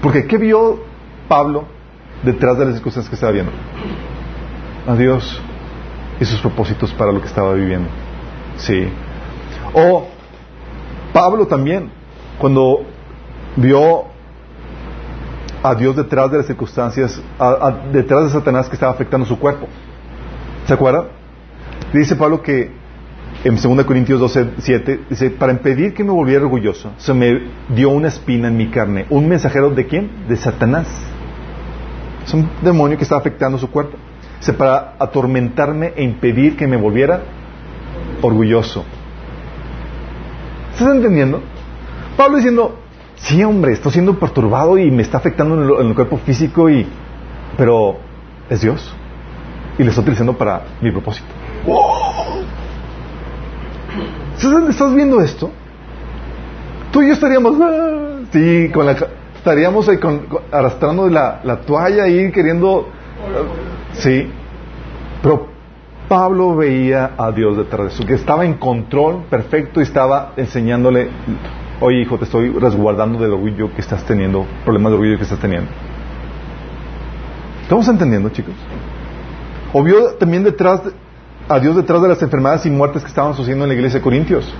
[0.00, 0.80] Porque ¿qué vio
[1.28, 1.66] Pablo
[2.22, 3.52] detrás de las circunstancias que estaba viendo?
[4.86, 5.40] A Dios
[6.18, 7.88] y sus propósitos para lo que estaba viviendo.
[8.56, 8.88] Sí.
[9.74, 10.08] O
[11.12, 11.90] Pablo también,
[12.38, 12.84] cuando
[13.56, 14.04] vio
[15.62, 17.20] a Dios detrás de las circunstancias,
[17.92, 19.68] detrás de Satanás que estaba afectando su cuerpo.
[20.66, 21.08] ¿Se acuerda?
[21.92, 22.70] Dice Pablo que
[23.44, 27.90] en 2 Corintios 12, 7, dice, para impedir que me volviera orgulloso, se me dio
[27.90, 29.06] una espina en mi carne.
[29.10, 30.10] ¿Un mensajero de quién?
[30.28, 30.86] De Satanás.
[32.24, 33.98] Es un demonio que está afectando su cuerpo.
[34.38, 37.22] Dice, para atormentarme e impedir que me volviera
[38.20, 38.84] orgulloso.
[40.72, 41.40] ¿Estás entendiendo?
[42.16, 42.76] Pablo diciendo,
[43.16, 46.68] sí, hombre, estoy siendo perturbado y me está afectando en el, en el cuerpo físico,
[46.70, 46.86] y,
[47.56, 47.96] pero
[48.50, 48.94] es Dios.
[49.78, 51.26] Y lo estoy utilizando para mi propósito.
[54.36, 55.50] ¿Estás, estás viendo esto?
[56.90, 58.96] Tú y yo estaríamos, ah, sí, con la,
[59.36, 62.88] estaríamos ahí con, con- arrastrando la, la toalla ahí queriendo,
[63.92, 64.28] sí.
[65.22, 65.48] Pero
[66.12, 71.08] Pablo veía a Dios detrás de eso, que estaba en control perfecto y estaba enseñándole,
[71.80, 75.38] oye hijo, te estoy resguardando del orgullo que estás teniendo, problemas de orgullo que estás
[75.38, 75.70] teniendo.
[77.62, 78.52] ¿Estamos entendiendo, chicos?
[79.72, 80.92] O vio también detrás, de-
[81.48, 84.04] a Dios detrás de las enfermedades y muertes que estaban sucediendo en la iglesia de
[84.04, 84.52] Corintios.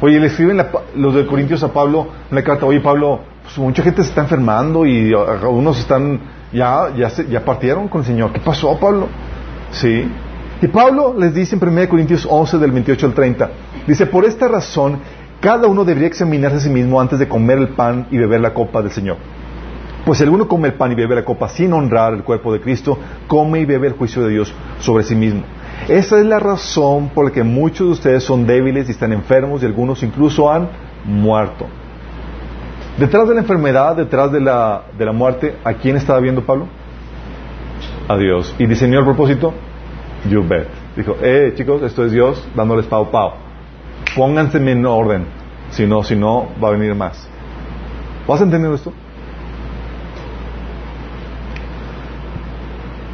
[0.00, 0.56] Oye, le escriben
[0.96, 4.86] los de Corintios a Pablo una carta, oye Pablo, pues mucha gente se está enfermando
[4.86, 6.18] y a- unos están,
[6.50, 8.32] ya, ya partieron con el Señor.
[8.32, 9.06] ¿Qué pasó, Pablo?
[9.72, 10.10] Sí.
[10.62, 13.50] Y Pablo les dice en 1 Corintios 11 del 28 al 30,
[13.86, 14.98] dice, por esta razón,
[15.40, 18.52] cada uno debería examinarse a sí mismo antes de comer el pan y beber la
[18.52, 19.16] copa del Señor.
[20.04, 22.60] Pues si alguno come el pan y bebe la copa sin honrar el cuerpo de
[22.60, 25.42] Cristo, come y bebe el juicio de Dios sobre sí mismo.
[25.88, 29.62] Esa es la razón por la que muchos de ustedes son débiles y están enfermos
[29.62, 30.68] y algunos incluso han
[31.04, 31.66] muerto.
[32.98, 36.66] Detrás de la enfermedad, detrás de la, de la muerte, ¿a quién estaba viendo Pablo?
[38.08, 38.54] A Dios.
[38.58, 39.54] ¿Y diseñó el propósito?
[40.28, 40.68] You bet.
[40.96, 43.34] Dijo, eh chicos, esto es Dios dándoles pao pao.
[44.14, 45.24] Pónganse en orden.
[45.70, 47.28] Si no, si no, va a venir más.
[48.26, 48.92] ¿Vas entendiendo esto?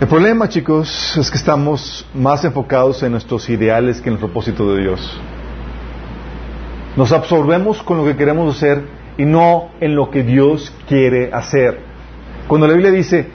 [0.01, 4.75] El problema, chicos, es que estamos más enfocados en nuestros ideales que en el propósito
[4.75, 5.21] de Dios.
[6.97, 8.85] Nos absorbemos con lo que queremos hacer
[9.19, 11.81] y no en lo que Dios quiere hacer.
[12.47, 13.31] Cuando la Biblia dice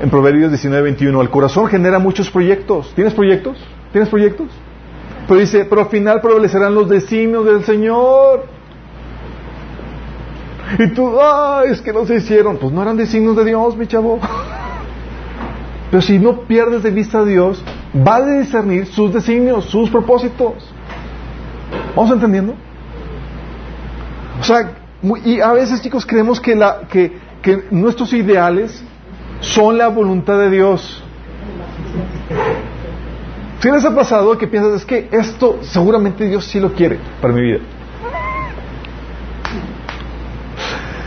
[0.00, 2.92] en Proverbios 19:21, el corazón genera muchos proyectos.
[2.94, 3.58] ¿Tienes proyectos?
[3.92, 4.48] ¿Tienes proyectos?
[5.26, 8.46] Pero dice, pero al final prevalecerán los designios del Señor.
[10.78, 12.56] Y tú, ah, es que no se hicieron.
[12.58, 14.18] Pues no eran designios de Dios, mi chavo.
[15.90, 17.62] Pero si no pierdes de vista a Dios,
[18.04, 20.70] a discernir sus designios, sus propósitos.
[21.96, 22.54] ¿Vamos entendiendo?
[24.38, 24.70] O sea,
[25.24, 28.82] y a veces, chicos, creemos que, la, que, que nuestros ideales
[29.40, 31.02] son la voluntad de Dios.
[33.60, 37.34] Si les ha pasado que piensas, es que esto seguramente Dios sí lo quiere para
[37.34, 37.58] mi vida.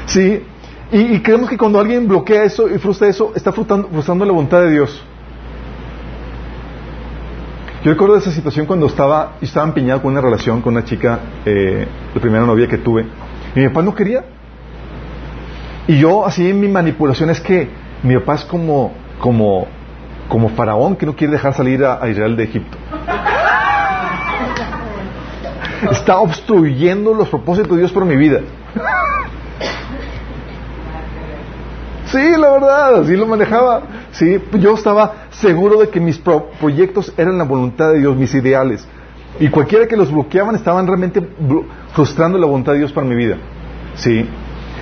[0.06, 0.44] Sí,
[0.92, 4.62] y, creemos que cuando alguien bloquea eso y frustra eso, está frustrando, frustrando la voluntad
[4.62, 5.02] de Dios.
[7.84, 11.88] Yo recuerdo esa situación cuando estaba, estaba empeñado con una relación con una chica, eh,
[12.14, 13.06] la primera novia que tuve,
[13.56, 14.26] y mi papá no quería.
[15.88, 17.70] Y yo, así en mi manipulación, es que
[18.04, 19.68] mi papá es como, como,
[20.28, 22.78] como faraón que no quiere dejar salir a, a Israel de Egipto.
[25.92, 28.42] Está obstruyendo los propósitos de Dios para mi vida.
[32.06, 33.84] Sí, la verdad, así lo manejaba.
[34.12, 38.34] Sí, yo estaba seguro de que mis pro- proyectos eran la voluntad de Dios, mis
[38.36, 38.86] ideales.
[39.40, 41.26] Y cualquiera que los bloqueaban estaban realmente
[41.94, 43.38] frustrando la voluntad de Dios para mi vida.
[43.96, 44.28] Sí.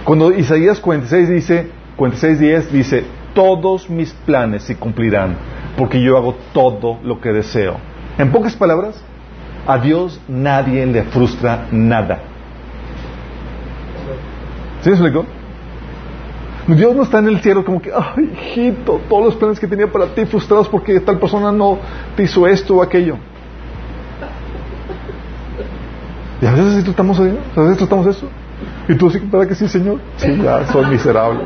[0.04, 1.70] Cuando Isaías 46 dice,
[2.00, 5.36] 46.10 dice, todos mis planes se cumplirán,
[5.78, 7.76] porque yo hago todo lo que deseo.
[8.18, 9.02] En pocas palabras,
[9.68, 12.20] a Dios nadie le frustra nada.
[14.82, 15.26] ¿Sí me explicó?
[16.68, 19.92] Dios no está en el cielo como que, ay, hijito, todos los planes que tenía
[19.92, 21.80] para ti frustrados porque tal persona no
[22.16, 23.18] te hizo esto o aquello.
[26.42, 28.28] Y a veces sí tratamos a veces tratamos eso.
[28.88, 30.00] Y tú sí, ¿verdad que sí, Señor?
[30.18, 31.42] Sí, ya, soy miserable.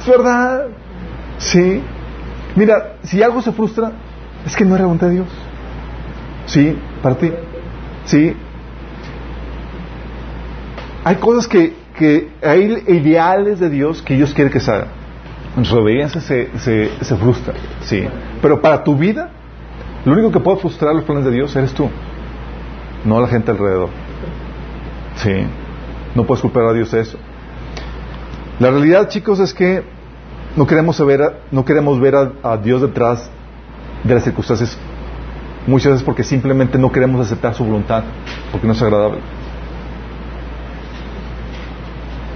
[0.00, 0.66] Es verdad.
[1.38, 1.82] Sí.
[2.56, 3.92] Mira, si algo se frustra,
[4.44, 5.28] es que no era voluntad de Dios.
[6.46, 7.30] Sí, para ti.
[8.04, 8.34] Sí.
[11.04, 14.88] Hay cosas que, que hay ideales de Dios que Dios quiere que se hagan.
[15.62, 18.06] Su obediencia se, se, se frustra, sí.
[18.40, 19.30] Pero para tu vida,
[20.04, 21.88] lo único que puede frustrar los planes de Dios eres tú,
[23.04, 23.88] no la gente alrededor.
[25.16, 25.44] Sí.
[26.14, 27.18] No puedes culpar a Dios de eso.
[28.58, 29.82] La realidad, chicos, es que
[30.56, 33.30] no queremos saber, no queremos ver a, Dios detrás
[34.04, 34.76] de las circunstancias
[35.66, 38.02] muchas veces porque simplemente no queremos aceptar su voluntad,
[38.50, 39.20] porque no es agradable.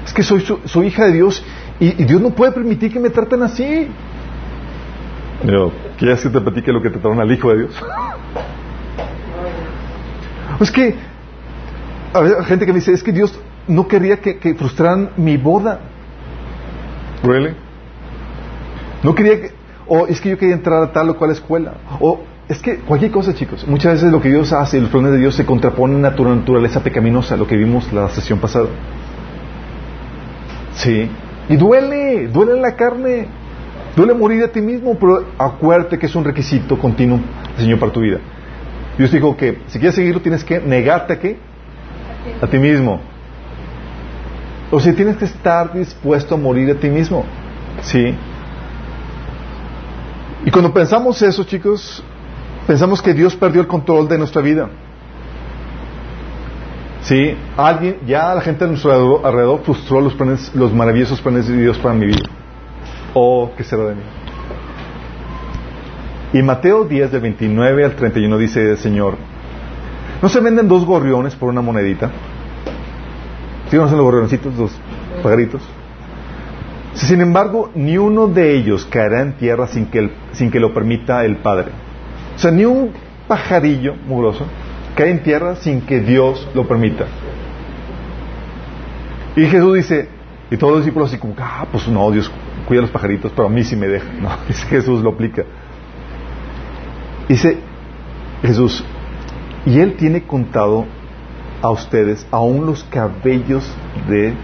[0.07, 1.45] Es que soy, soy hija de Dios
[1.81, 3.89] y, Dios no puede permitir que me traten así.
[5.45, 7.75] Yo, ¿Quieres que te platique lo que trataron al hijo de Dios?
[10.61, 10.95] es que
[12.14, 13.39] a gente que me dice, es que Dios
[13.69, 15.81] no quería que, que frustraran mi boda.
[17.23, 17.55] ¿Really?
[19.03, 19.51] No quería que,
[19.87, 23.11] o es que yo quería entrar a tal o cual escuela, o es que cualquier
[23.11, 23.67] cosa, chicos.
[23.67, 26.83] Muchas veces lo que Dios hace, los planes de Dios se contraponen a tu naturaleza
[26.83, 28.67] pecaminosa, lo que vimos la sesión pasada.
[30.75, 31.11] Sí.
[31.49, 33.27] Y duele, duele en la carne.
[33.97, 37.21] Duele morir a ti mismo, pero acuérdate que es un requisito continuo
[37.57, 38.19] Señor para tu vida.
[38.99, 41.37] Dios dijo que si quieres seguirlo tienes que negarte a qué?
[42.41, 43.01] A ti mismo.
[44.75, 47.25] O sea, tienes que estar dispuesto a morir a ti mismo.
[47.83, 48.12] Sí.
[50.45, 52.03] Y cuando pensamos eso, chicos,
[52.66, 54.68] pensamos que Dios perdió el control de nuestra vida.
[57.03, 61.57] Sí, alguien, ya la gente a nuestro alrededor frustró los planes, los maravillosos planes de
[61.57, 62.29] Dios para mi vida.
[63.14, 64.03] Oh, ¿qué será de mí?
[66.33, 69.18] Y Mateo 10, del 29 al 31 dice el Señor,
[70.20, 72.11] ¿no se venden dos gorriones por una monedita?
[73.75, 74.70] ¿Sí conocen los gorrioncitos, dos
[75.20, 75.61] pajaritos?
[76.93, 81.25] Sin embargo, ni uno de ellos caerá en tierra sin que, sin que lo permita
[81.25, 81.72] el Padre.
[82.37, 82.93] O sea, ni un
[83.27, 84.47] pajarillo mugroso
[84.95, 87.07] cae en tierra sin que Dios lo permita.
[89.35, 90.09] Y Jesús dice,
[90.53, 92.31] y todos los discípulos así como, ah, pues no, Dios
[92.68, 94.07] cuida a los pajaritos, pero a mí sí me deja.
[94.22, 95.43] No, dice Jesús lo aplica.
[97.29, 97.59] Dice
[98.41, 98.85] Jesús,
[99.66, 100.87] y Él tiene contado
[101.65, 103.69] a ustedes aún los cabellos
[104.07, 104.35] de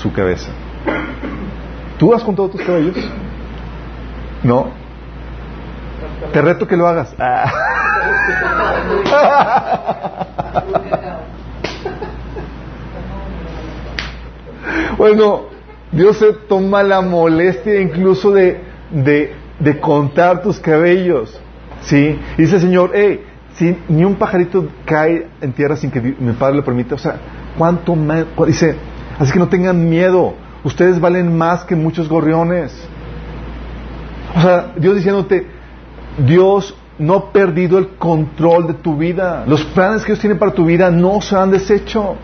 [0.00, 0.48] su cabeza.
[1.98, 2.96] ¿Tú has contado tus cabellos?
[4.44, 4.70] No.
[6.32, 7.12] Te reto que lo hagas.
[14.96, 15.46] bueno,
[15.90, 19.34] Dios se toma la molestia incluso de, de,
[19.80, 21.40] contar tus cabellos.
[21.80, 22.20] ¿Sí?
[22.38, 23.31] Y dice Señor, hey,
[23.88, 27.16] ni un pajarito cae en tierra sin que mi Padre lo permita, o sea,
[27.56, 28.24] ¿cuánto más?
[28.46, 28.76] Dice,
[29.18, 30.34] así que no tengan miedo,
[30.64, 32.72] ustedes valen más que muchos gorriones.
[34.36, 35.46] O sea, Dios diciéndote,
[36.26, 39.44] Dios no ha perdido el control de tu vida.
[39.46, 42.16] Los planes que Dios tiene para tu vida no se han deshecho.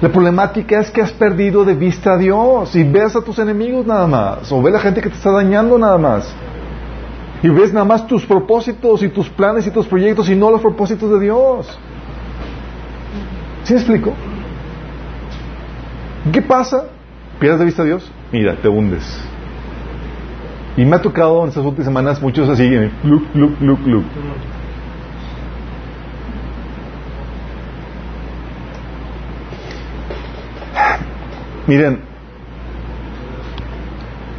[0.00, 3.86] La problemática es que has perdido de vista a Dios y ves a tus enemigos
[3.86, 6.34] nada más, o ves a la gente que te está dañando nada más.
[7.42, 10.60] Y ves nada más tus propósitos y tus planes y tus proyectos y no los
[10.60, 11.78] propósitos de Dios.
[13.64, 14.14] ¿Sí me explico?
[16.32, 16.86] ¿Qué pasa?
[17.38, 18.10] ¿Pierdes de vista a Dios?
[18.32, 19.04] Mira, te hundes.
[20.76, 22.68] Y me ha tocado en estas últimas semanas muchos así,
[23.02, 24.04] look, look, look, look.
[31.66, 32.00] Miren,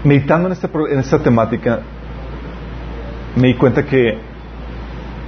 [0.04, 1.82] meditando en esta, en esta temática,
[3.38, 4.18] me di cuenta que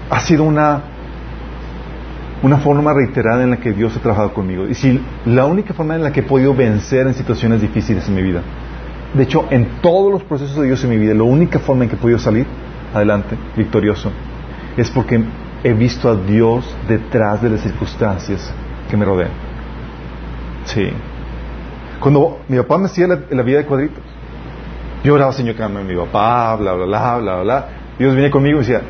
[0.09, 0.81] ha sido una,
[2.41, 4.67] una forma reiterada en la que Dios ha trabajado conmigo.
[4.67, 8.15] Y si la única forma en la que he podido vencer en situaciones difíciles en
[8.15, 8.41] mi vida,
[9.13, 11.89] de hecho, en todos los procesos de Dios en mi vida, la única forma en
[11.89, 12.45] que he podido salir
[12.93, 14.11] adelante, victorioso,
[14.77, 15.23] es porque
[15.63, 18.51] he visto a Dios detrás de las circunstancias
[18.89, 19.31] que me rodean.
[20.65, 20.89] Sí.
[21.99, 24.01] Cuando mi papá me hacía la, vida de cuadritos,
[25.03, 27.78] yo oraba, Señor, que mi papá, bla, bla, bla, bla, bla.
[27.99, 28.81] Dios venía conmigo y decía,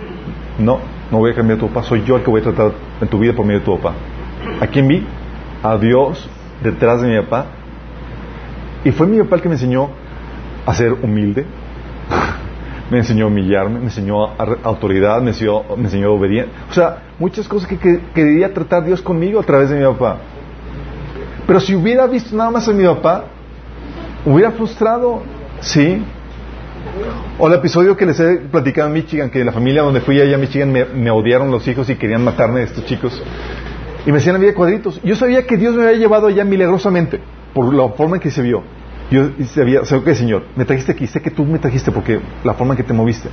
[0.59, 0.79] no,
[1.11, 3.17] no voy a cambiar tu papá, soy yo el que voy a tratar en tu
[3.17, 3.95] vida por medio de tu papá.
[4.61, 5.03] ¿A quién vi?
[5.63, 6.29] A Dios
[6.63, 7.47] detrás de mi papá.
[8.85, 9.89] Y fue mi papá el que me enseñó
[10.63, 11.43] a ser humilde,
[12.91, 16.53] me enseñó a humillarme, me enseñó a, autoridad, me enseñó, me enseñó a obediencia.
[16.69, 20.17] O sea, muchas cosas que, que, quería tratar Dios conmigo a través de mi papá.
[21.47, 23.23] Pero si hubiera visto nada más a mi papá,
[24.23, 25.23] hubiera frustrado,
[25.61, 25.99] ¿sí?
[27.37, 30.35] O el episodio que les he platicado en Michigan, que la familia donde fui allá
[30.35, 33.21] a Michigan me, odiaron los hijos y querían matarme estos chicos.
[34.05, 35.01] Y me hacían la vida de cuadritos.
[35.03, 37.19] Yo sabía que Dios me había llevado allá milagrosamente,
[37.53, 38.63] por la forma en que se vio.
[39.11, 42.53] Yo sabía, sé que Señor, me trajiste aquí, sé que tú me trajiste porque la
[42.53, 43.29] forma en que te moviste.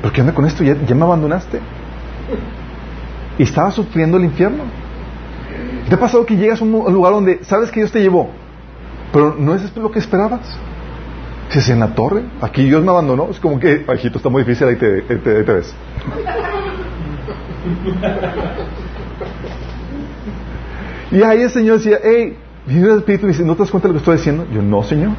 [0.00, 0.62] Pero ¿qué onda con esto?
[0.62, 1.58] Ya, ya me abandonaste.
[3.38, 4.64] Y estaba sufriendo el infierno.
[5.88, 8.30] ¿Te ha pasado que llegas a un lugar donde sabes que Dios te llevó,
[9.12, 10.58] pero no es lo que esperabas?
[11.48, 14.42] Si es en la torre, aquí Dios me abandonó, es como que, hijito, está muy
[14.42, 15.02] difícil, ahí te,
[15.42, 15.74] ves.
[21.10, 22.36] y ahí el Señor decía, hey,
[22.66, 24.46] viene el Espíritu y dice, ¿no te das cuenta de lo que estoy diciendo?
[24.52, 25.10] Yo, no, Señor.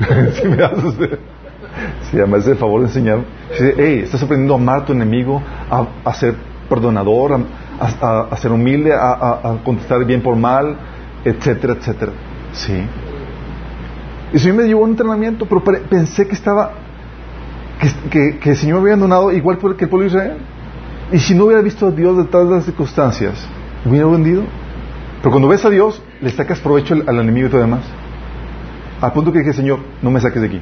[0.34, 0.94] si me haces,
[2.10, 5.42] si además el favor de enseñar, dice, hey, estás aprendiendo a amar a tu enemigo,
[6.04, 6.34] a, ser
[6.68, 7.40] perdonador,
[7.80, 10.76] a, ser humilde, a, contestar bien por mal,
[11.24, 12.12] etcétera, etcétera.
[12.52, 12.84] Sí.
[14.32, 16.72] Y el Señor me llevó un entrenamiento, pero pensé que estaba,
[18.10, 20.38] que, el Señor me había abandonado igual que el pueblo de Israel.
[21.12, 23.46] Y si no hubiera visto a Dios de todas las circunstancias,
[23.84, 24.44] ¿me hubiera vendido?
[25.18, 27.82] Pero cuando ves a Dios, le sacas provecho al, enemigo y todo demás.
[29.00, 30.60] Al punto que dije, Señor, no me saques de aquí.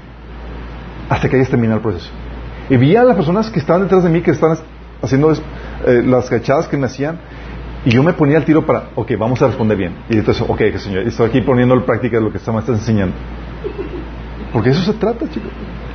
[1.10, 2.10] Hasta que hayas terminado el proceso.
[2.70, 4.58] Y vi a las personas que estaban detrás de mí, que estaban
[5.02, 7.18] haciendo eh, las cachadas que me hacían,
[7.84, 9.94] y yo me ponía al tiro para, ok, vamos a responder bien.
[10.08, 13.14] Y entonces, ok, Señor, estoy aquí poniendo en práctica lo que me estás enseñando.
[14.52, 15.50] Porque eso se trata, chicos.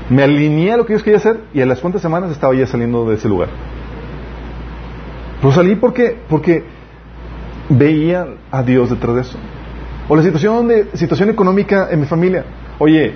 [0.09, 2.67] Me alineé a lo que Dios quería hacer y a las cuantas semanas estaba ya
[2.67, 3.49] saliendo de ese lugar.
[5.41, 6.63] Pero salí porque, porque
[7.69, 9.37] veía a Dios detrás de eso.
[10.07, 12.45] O la situación, de, situación económica en mi familia.
[12.79, 13.13] Oye,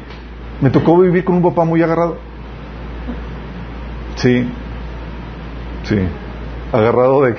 [0.61, 2.17] me tocó vivir con un papá muy agarrado.
[4.15, 4.49] Sí,
[5.83, 5.97] sí,
[6.71, 7.35] agarrado de,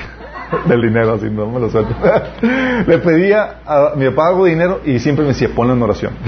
[0.67, 1.95] del dinero, así no me lo suelto.
[2.87, 6.13] Le pedía a mi papá algo de dinero y siempre me decía, ponlo en oración.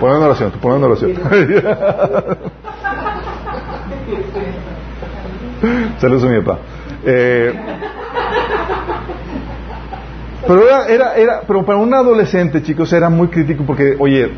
[0.00, 1.14] Ponlo en oración, ponlo en oración.
[5.98, 6.58] Saludos a mi papá.
[7.04, 7.52] Eh,
[10.46, 14.30] pero era, era, era, pero para un adolescente, chicos, era muy crítico porque, oye,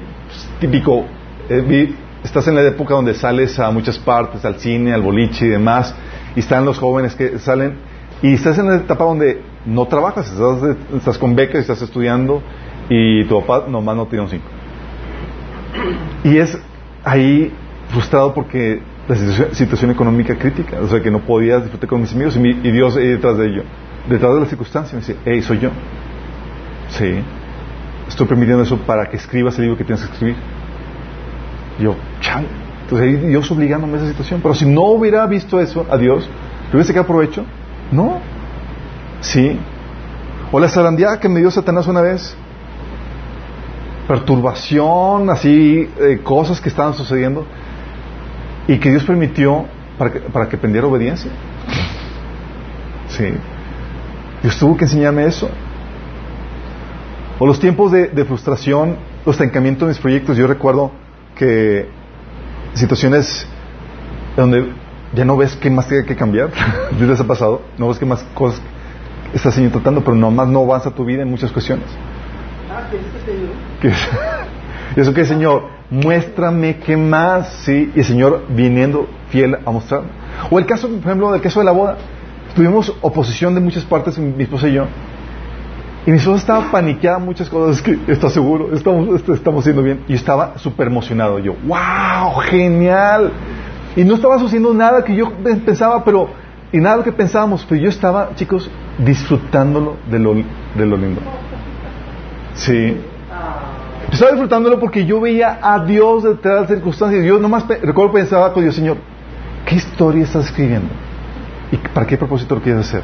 [0.60, 1.04] típico,
[1.48, 1.94] eh,
[2.24, 5.94] estás en la época donde sales a muchas partes, al cine, al boliche y demás,
[6.36, 7.76] y están los jóvenes que salen,
[8.22, 12.42] y estás en la etapa donde no trabajas, estás, estás con becas, estás estudiando,
[12.88, 14.44] y tu papá nomás no tiene un 5.
[16.24, 16.58] Y es
[17.04, 17.52] ahí
[17.88, 19.16] frustrado porque la
[19.54, 23.08] situación, económica crítica, o sea que no podía disfrutar con mis amigos y, Dios ahí
[23.08, 23.62] detrás de ello,
[24.08, 25.70] detrás de las circunstancias, me dice, hey, soy yo.
[26.90, 27.22] Sí,
[28.08, 30.36] estoy permitiendo eso para que escribas el libro que tienes que escribir.
[31.80, 31.96] Yo.
[32.82, 34.40] Entonces Dios obligándome a esa situación.
[34.42, 36.28] Pero si no hubiera visto eso a Dios,
[36.70, 37.44] ¿le hubiese sacado provecho?
[37.90, 38.18] No.
[39.20, 39.58] Sí.
[40.52, 42.36] O la zarandeada que me dio Satanás una vez.
[44.06, 47.46] Perturbación, así, eh, cosas que estaban sucediendo.
[48.66, 49.66] Y que Dios permitió
[49.96, 51.30] para que, para que aprendiera obediencia.
[53.08, 53.32] Sí.
[54.42, 55.48] Dios tuvo que enseñarme eso.
[57.38, 60.36] O los tiempos de, de frustración, los estancamientos de mis proyectos.
[60.36, 60.90] Yo recuerdo
[61.40, 61.88] que
[62.74, 63.46] situaciones
[64.36, 64.72] donde
[65.14, 66.50] ya no ves qué más tiene que cambiar.
[67.00, 67.62] ¿Les ha pasado?
[67.78, 68.60] No ves qué más cosas
[69.32, 71.86] estás Señor tratando, pero nomás no avanza tu vida en muchas cuestiones.
[72.70, 72.82] Ah,
[73.80, 73.94] ¿qué es
[74.96, 75.80] ¿Y eso que Señor?
[75.88, 77.90] Muéstrame qué más, ¿sí?
[77.94, 80.02] Y el Señor viniendo fiel a mostrar.
[80.50, 81.96] O el caso, por ejemplo, del caso de la boda.
[82.54, 84.86] Tuvimos oposición de muchas partes, mi esposa y yo.
[86.06, 87.82] Y mi esposa estaba paniqueada muchas cosas.
[87.82, 90.02] Que está seguro, estamos, haciendo bien.
[90.08, 91.38] Y estaba súper emocionado.
[91.38, 93.32] Yo, wow, genial.
[93.96, 96.30] Y no estaba sucediendo nada que yo pensaba, pero,
[96.72, 101.20] y nada que pensábamos, pero yo estaba, chicos, disfrutándolo de lo, de lo lindo.
[102.54, 102.96] Sí.
[104.10, 107.24] Estaba disfrutándolo porque yo veía a Dios detrás de las circunstancias.
[107.24, 108.96] Yo nomás recuerdo pensaba con Dios, Señor,
[109.66, 110.88] ¿qué historia estás escribiendo?
[111.70, 113.02] ¿Y para qué propósito lo quieres hacer?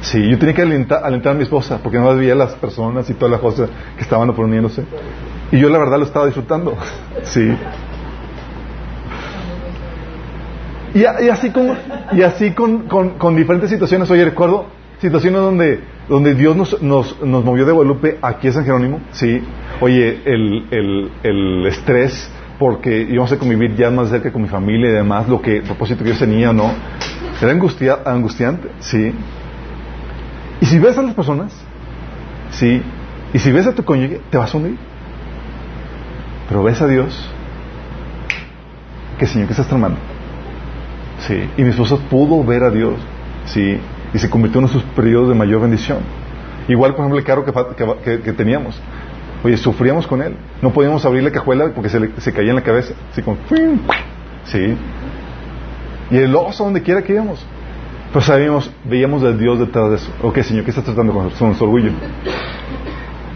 [0.00, 3.32] Sí, yo tenía que alentar, a mi esposa porque no veía las personas y todas
[3.32, 4.84] las cosas que estaban oponiéndose.
[5.50, 6.76] Y yo la verdad lo estaba disfrutando.
[7.22, 7.56] Sí.
[10.94, 11.76] Y, así, con,
[12.12, 14.10] y así con, con, diferentes situaciones.
[14.10, 14.66] Oye, recuerdo
[14.98, 19.00] situaciones donde, donde Dios nos, nos, nos movió de Guadalupe aquí a San Jerónimo.
[19.10, 19.42] Sí.
[19.80, 24.90] Oye, el, el, el estrés porque íbamos a convivir ya más cerca con mi familia
[24.90, 26.72] y demás, lo que el propósito que yo tenía o no,
[27.40, 29.12] era angustia, angustiante, sí.
[30.66, 31.52] Y si ves a las personas,
[32.50, 32.82] sí,
[33.32, 34.76] y si ves a tu cónyuge, te vas a hundir.
[36.48, 37.30] Pero ves a Dios,
[39.16, 39.96] que Señor, que estás tramando.
[41.20, 42.94] Sí, y mi esposa pudo ver a Dios,
[43.44, 43.78] sí,
[44.12, 45.98] y se convirtió en sus periodos de mayor bendición.
[46.66, 47.44] Igual, por ejemplo, el carro
[48.04, 48.76] que, teníamos.
[49.44, 50.34] Oye, sufríamos con él.
[50.62, 52.92] No podíamos abrir la cajuela porque se, se caía en la cabeza.
[53.12, 53.22] Así
[54.46, 54.76] sí.
[56.10, 57.46] Y el oso donde quiera que íbamos.
[58.12, 60.10] Pues sabíamos, veíamos al Dios detrás de eso.
[60.22, 61.90] Ok, Señor, ¿qué estás tratando con nuestro orgullo?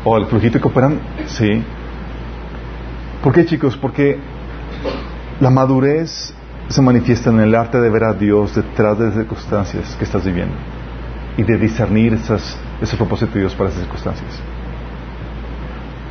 [0.04, 1.62] O el flujito que operan, sí.
[3.22, 3.76] ¿Por qué, chicos?
[3.76, 4.18] Porque
[5.40, 6.34] la madurez
[6.68, 10.24] se manifiesta en el arte de ver a Dios detrás de las circunstancias que estás
[10.24, 10.54] viviendo
[11.36, 14.40] y de discernir esas, esos propósitos de Dios para esas circunstancias.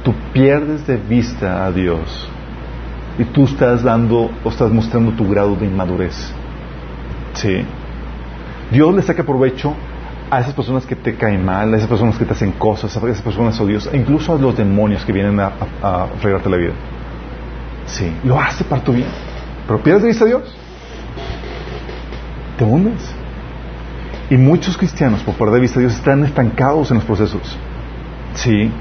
[0.04, 2.30] Tú pierdes de vista a Dios
[3.18, 6.34] y tú estás dando o estás mostrando tu grado de inmadurez.
[7.34, 7.66] Sí.
[8.72, 9.74] Dios le saca provecho
[10.30, 13.00] a esas personas que te caen mal, a esas personas que te hacen cosas, a
[13.08, 15.52] esas personas odiosas, e incluso a los demonios que vienen a,
[15.82, 16.74] a, fregarte la vida.
[17.88, 19.08] Sí, lo hace para tu bien.
[19.66, 20.56] Pero pierdes de vista a Dios,
[22.58, 23.16] te hundes.
[24.30, 27.58] Y muchos cristianos, por perder de vista a Dios, están estancados en los procesos.
[28.36, 28.72] Sí.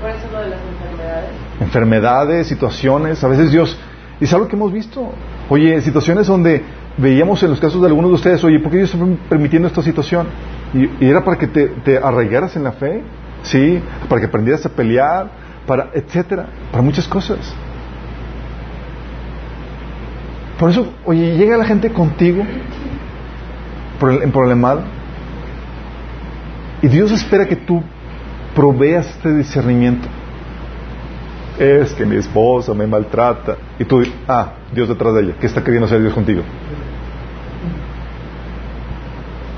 [0.00, 1.30] ¿Por eso lo de las enfermedades?
[1.60, 3.78] Enfermedades, situaciones, a veces Dios.
[4.20, 5.12] Y es algo que hemos visto.
[5.48, 6.62] Oye, situaciones donde
[6.96, 9.82] veíamos en los casos de algunos de ustedes, oye, ¿por qué Dios está permitiendo esta
[9.82, 10.26] situación?
[10.74, 13.02] Y, era para que te, arraigaras en la fe.
[13.42, 13.80] ¿sí?
[14.08, 15.28] Para que aprendieras a pelear,
[15.66, 17.38] para, etcétera, para muchas cosas.
[20.58, 22.44] Por eso, oye, llega la gente contigo
[24.00, 24.82] en problemado
[26.82, 27.82] y Dios espera que tú
[28.54, 30.08] proveas este discernimiento.
[31.58, 33.56] Es que mi esposa me maltrata.
[33.78, 35.34] Y tú, ah, Dios detrás de ella.
[35.40, 36.42] ¿Qué está queriendo hacer Dios contigo?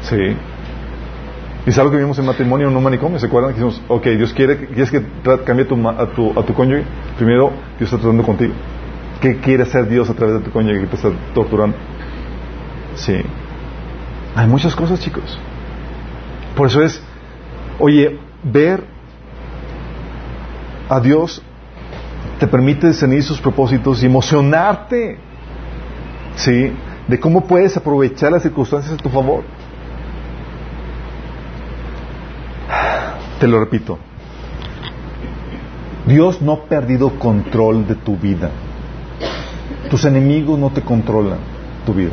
[0.08, 0.36] Sí.
[1.66, 3.18] Y es algo que vimos en matrimonio en un manicomio.
[3.18, 3.52] ¿Se acuerdan?
[3.52, 5.02] Que dijimos, ok, Dios quiere, quieres que
[5.44, 6.84] cambie tu, a, tu, a tu cónyuge.
[7.16, 8.52] Primero, Dios está tratando contigo.
[9.20, 11.76] ¿Qué quiere hacer Dios a través de tu cónyuge que te está torturando?
[12.96, 13.16] Sí.
[14.36, 15.38] Hay muchas cosas, chicos.
[16.54, 17.02] Por eso es,
[17.78, 18.84] oye, ver
[20.88, 21.42] a Dios
[22.38, 25.18] te permite discernir sus propósitos y emocionarte,
[26.36, 26.72] ¿sí?
[27.08, 29.44] De cómo puedes aprovechar las circunstancias a tu favor.
[33.44, 33.98] Te lo repito.
[36.06, 38.48] Dios no ha perdido control de tu vida.
[39.90, 41.40] Tus enemigos no te controlan
[41.84, 42.12] tu vida.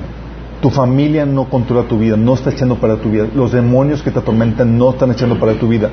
[0.62, 3.28] Tu familia no controla tu vida, no está echando para tu vida.
[3.34, 5.90] Los demonios que te atormentan no están echando para tu vida.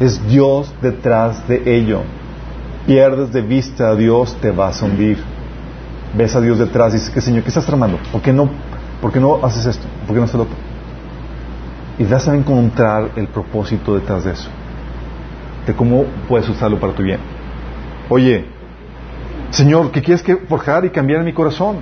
[0.00, 2.02] Es Dios detrás de ello.
[2.86, 5.16] Pierdes de vista a Dios, te vas a hundir.
[6.14, 7.42] Ves a Dios detrás y dices, ¿qué Señor?
[7.42, 7.98] ¿Qué estás tramando?
[8.12, 8.50] ¿Por qué no,
[9.00, 9.86] por qué no haces esto?
[10.06, 10.63] ¿Por qué no haces lo otro?
[11.98, 14.48] Y vas a encontrar el propósito detrás de eso.
[15.66, 17.20] De cómo puedes usarlo para tu bien.
[18.08, 18.44] Oye,
[19.50, 21.76] Señor, ¿qué quieres que forjar y cambiar en mi corazón?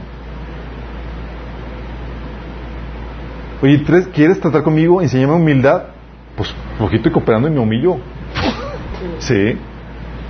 [3.62, 3.82] Oye,
[4.12, 5.00] ¿quieres tratar conmigo?
[5.00, 5.84] Enseñame humildad.
[6.36, 7.96] Pues poquito y cooperando y me humillo.
[9.18, 9.56] Sí.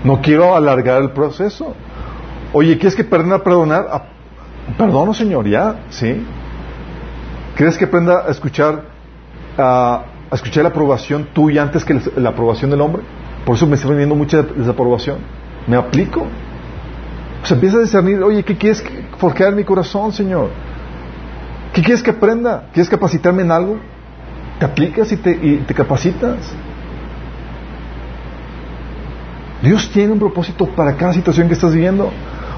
[0.05, 1.75] No quiero alargar el proceso.
[2.53, 3.87] Oye, ¿quieres que aprenda a perdonar?
[4.77, 6.25] Perdono, Señor, ya, ¿sí?
[7.57, 8.85] ¿Quieres que aprenda a escuchar,
[9.59, 13.03] a, escuchar la aprobación tuya antes que la, aprobación del hombre?
[13.45, 15.19] Por eso me está viniendo mucha desaprobación.
[15.67, 16.27] ¿Me aplico?
[17.45, 18.83] Sea, empieza a discernir, oye, ¿qué quieres
[19.19, 20.51] forjar en mi corazón, Señor?
[21.73, 22.69] ¿Qué quieres que aprenda?
[22.73, 23.79] ¿Quieres capacitarme en algo?
[24.59, 26.39] Te aplicas y te, y te capacitas.
[29.63, 32.11] Dios tiene un propósito para cada situación que estás viviendo.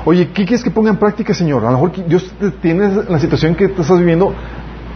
[0.07, 1.65] Oye, ¿qué quieres que ponga en práctica, Señor?
[1.65, 2.31] A lo mejor Dios
[2.61, 4.35] tiene la situación que estás viviendo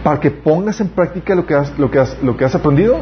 [0.03, 2.99] para que pongas en práctica lo que has, lo que has, lo que has aprendido.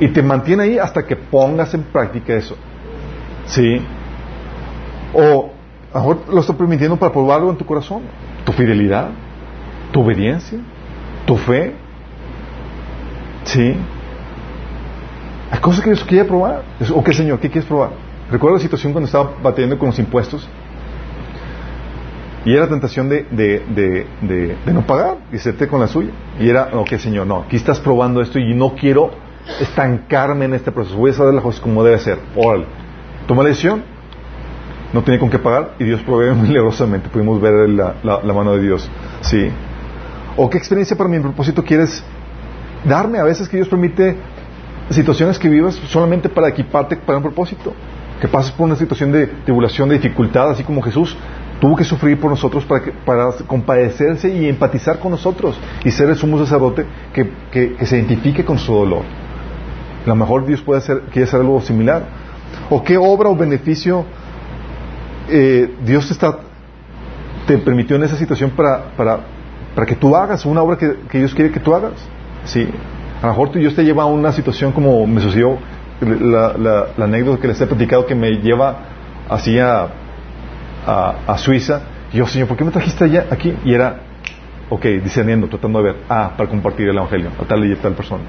[0.00, 2.56] Y te mantiene ahí hasta que pongas en práctica eso.
[3.46, 3.80] ¿Sí?
[5.14, 5.50] O
[5.92, 8.02] a lo mejor lo está permitiendo para probar algo en tu corazón.
[8.44, 9.10] Tu fidelidad,
[9.92, 10.58] tu obediencia,
[11.24, 11.74] tu fe.
[13.44, 13.76] ¿Sí?
[15.50, 16.62] Hay cosas que Dios quiere probar.
[16.94, 17.38] ¿O qué, Señor?
[17.38, 17.90] ¿Qué quieres probar?
[18.30, 20.48] Recuerdo la situación cuando estaba batiendo con los impuestos.
[22.44, 26.10] Y era tentación de, de, de, de, no pagar y hacerte con la suya.
[26.38, 29.10] Y era, ok, Señor, no, aquí estás probando esto y no quiero
[29.60, 30.96] estancarme en este proceso.
[30.96, 32.18] Voy a saber las cosas como debe ser.
[32.36, 32.66] Órale.
[33.26, 33.82] Toma la decisión.
[34.92, 37.08] No tenía con qué pagar y Dios provee milagrosamente.
[37.08, 38.88] Pudimos ver la, la, la mano de Dios.
[39.22, 39.50] Sí.
[40.36, 42.04] ¿O qué experiencia para mi propósito quieres
[42.84, 43.18] darme?
[43.18, 44.16] A veces que Dios permite
[44.90, 47.72] situaciones que vivas solamente para equiparte para un propósito.
[48.20, 51.16] Que pases por una situación de tribulación, de dificultad, así como Jesús
[51.64, 56.16] tuvo que sufrir por nosotros para, para compadecerse y empatizar con nosotros y ser el
[56.16, 59.00] sumo sacerdote que, que, se identifique con su dolor.
[60.04, 62.04] A lo mejor Dios puede hacer, quiere hacer algo similar.
[62.68, 64.04] ¿O qué obra o beneficio
[65.30, 66.36] eh, Dios está,
[67.46, 69.20] te permitió en esa situación para, para,
[69.74, 71.94] para que tú hagas una obra que, que Dios quiere que tú hagas?
[72.44, 72.68] Sí.
[73.22, 75.56] A lo mejor Dios te lleva a una situación como me sucedió
[76.02, 78.80] la, anécdota que les he platicado que me lleva
[79.30, 79.58] así
[80.86, 81.80] a, a, Suiza.
[82.12, 83.54] Yo, Señor, ¿por qué me trajiste allá, aquí?
[83.64, 83.96] Y era,
[84.70, 88.24] ok, discerniendo, tratando de ver, ah, para compartir el Evangelio a tal y tal persona.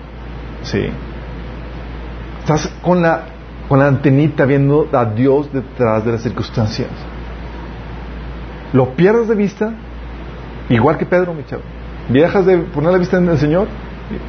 [0.63, 0.87] Sí.
[2.39, 3.23] Estás con la,
[3.67, 6.89] con la antenita viendo a Dios detrás de las circunstancias.
[8.73, 9.73] Lo pierdes de vista,
[10.69, 11.63] igual que Pedro, mi chavo.
[12.09, 13.67] Viajas de poner la vista en el Señor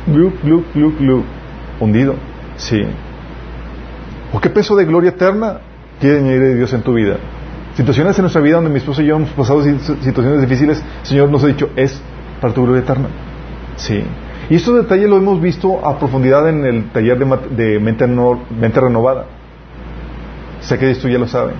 [0.07, 1.25] Glu, glu, glu, glu.
[1.81, 2.15] Hundido.
[2.57, 2.83] Sí.
[4.33, 5.59] ¿O qué peso de gloria eterna
[6.01, 7.17] quiere añadir Dios en tu vida?
[7.77, 11.29] Situaciones en nuestra vida donde mi esposo y yo hemos pasado situaciones difíciles, el Señor
[11.29, 12.01] nos ha dicho, es
[12.41, 13.09] para tu gloria eterna.
[13.77, 14.03] Sí.
[14.49, 19.27] Y estos detalles lo hemos visto a profundidad en el taller de, mente, mente renovada.
[20.63, 21.57] Sé que esto ya lo saben.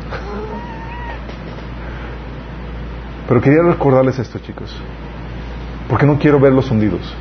[3.29, 4.75] Pero quería recordarles esto, chicos.
[5.87, 7.15] Porque no quiero verlos hundidos.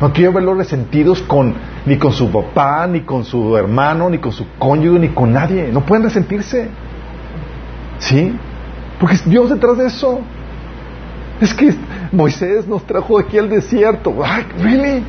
[0.00, 1.54] No quiero verlos resentidos con,
[1.84, 5.68] ni con su papá, ni con su hermano, ni con su cónyuge, ni con nadie.
[5.70, 6.70] No pueden resentirse.
[7.98, 8.36] ¿Sí?
[8.98, 10.20] Porque es Dios detrás de eso.
[11.40, 11.74] Es que
[12.12, 14.14] Moisés nos trajo aquí al desierto.
[14.58, 15.02] ¿Really?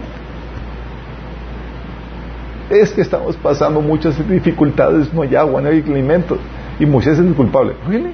[2.70, 6.40] es que estamos pasando muchas dificultades, no hay agua, no hay alimentos.
[6.80, 7.74] Y Moisés es el culpable.
[7.88, 8.12] ¿Really?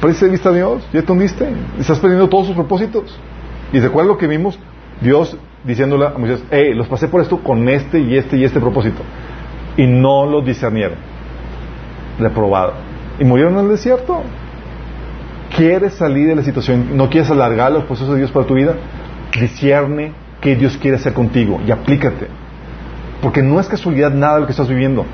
[0.00, 0.86] ¿Parece vista a Dios?
[0.92, 1.48] ¿Ya te hundiste?
[1.78, 3.18] ¿Estás perdiendo todos sus propósitos?
[3.72, 4.58] Y recuerda lo que vimos,
[5.00, 8.60] Dios diciéndole a Moisés, hey, los pasé por esto con este y este y este
[8.60, 9.02] propósito.
[9.76, 10.98] Y no lo discernieron.
[12.18, 12.74] Reprobado.
[13.18, 14.22] Y murieron en el desierto.
[15.56, 16.96] ¿Quieres salir de la situación?
[16.96, 18.74] ¿No quieres alargar los procesos de Dios para tu vida?
[19.38, 22.28] Discierne qué Dios quiere hacer contigo y aplícate.
[23.22, 25.06] Porque no es casualidad nada de lo que estás viviendo.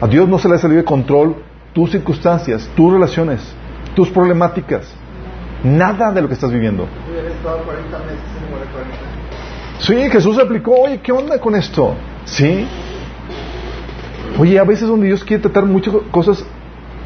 [0.00, 1.36] A Dios no se le ha salido de control
[1.72, 3.40] tus circunstancias, tus relaciones,
[3.94, 4.92] tus problemáticas.
[5.62, 6.88] Nada de lo que estás viviendo.
[9.78, 11.94] Sí, Jesús aplicó, oye, ¿qué onda con esto?
[12.24, 12.66] Sí.
[14.38, 16.44] Oye, a veces donde Dios quiere tratar muchas cosas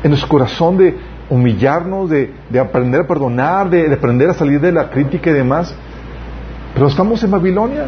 [0.04, 0.96] en nuestro corazón de
[1.30, 2.30] humillarnos, de,
[2.60, 5.74] aprender a perdonar, de, de, aprender a salir de la crítica y demás.
[6.74, 7.86] Pero estamos en Babilonia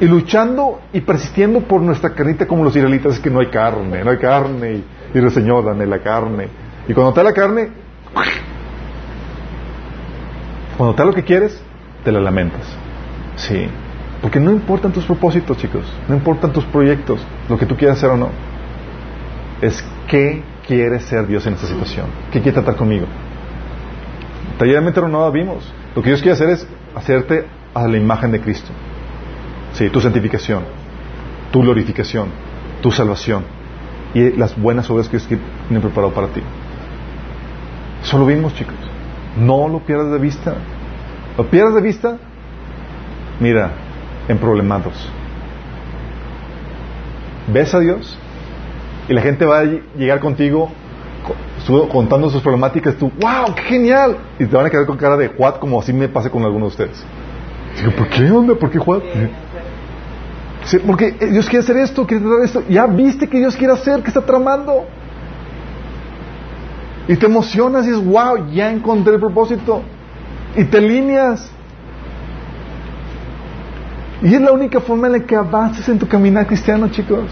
[0.00, 4.04] y luchando y persistiendo por nuestra carnita como los israelitas, es que no hay carne,
[4.04, 4.72] no hay carne.
[4.72, 4.84] Y,
[5.14, 6.48] y el Señor, dame la carne.
[6.86, 7.68] Y cuando te da la carne,
[10.76, 11.58] cuando te da lo que quieres,
[12.04, 12.66] te la lamentas.
[13.36, 13.66] Sí.
[14.20, 15.84] Porque no importan tus propósitos, chicos.
[16.06, 18.28] No importan tus proyectos, lo que tú quieras hacer o no.
[19.62, 22.06] Es qué quiere ser Dios en esta situación.
[22.30, 23.04] ¿Qué quiere tratar conmigo?
[24.56, 25.68] Tallermente no vimos.
[25.96, 26.64] Lo que Dios quiere hacer es
[26.94, 27.44] hacerte
[27.74, 28.70] a la imagen de Cristo.
[29.72, 30.62] Sí, tu santificación,
[31.50, 32.28] tu glorificación,
[32.82, 33.42] tu salvación
[34.14, 35.28] y las buenas obras que Dios
[35.66, 36.40] tiene preparado para ti.
[38.04, 38.76] Eso lo vimos, chicos.
[39.36, 40.54] No lo pierdas de vista.
[41.36, 42.16] Lo pierdas de vista,
[43.40, 43.72] mira,
[44.28, 44.94] en problemados.
[47.52, 48.16] Ves a Dios
[49.10, 49.64] y la gente va a
[49.98, 50.70] llegar contigo
[51.90, 54.16] contando sus problemáticas, tú, wow, qué genial.
[54.38, 56.76] Y te van a quedar con cara de what, como así me pasa con algunos
[56.76, 57.04] de ustedes.
[57.76, 58.54] Digo, ¿por qué onda?
[58.54, 58.78] ¿Por qué?
[60.64, 62.62] Sí, porque Dios quiere hacer esto, quiere tratar esto.
[62.68, 64.86] Ya viste que Dios quiere hacer, que está tramando.
[67.08, 69.82] Y te emocionas y dices, wow, ya encontré el propósito.
[70.56, 71.50] Y te alineas.
[74.22, 77.28] Y es la única forma en la que avances en tu caminar cristiano, chicos.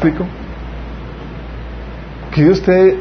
[0.00, 0.26] Explico?
[2.32, 2.96] Que Dios te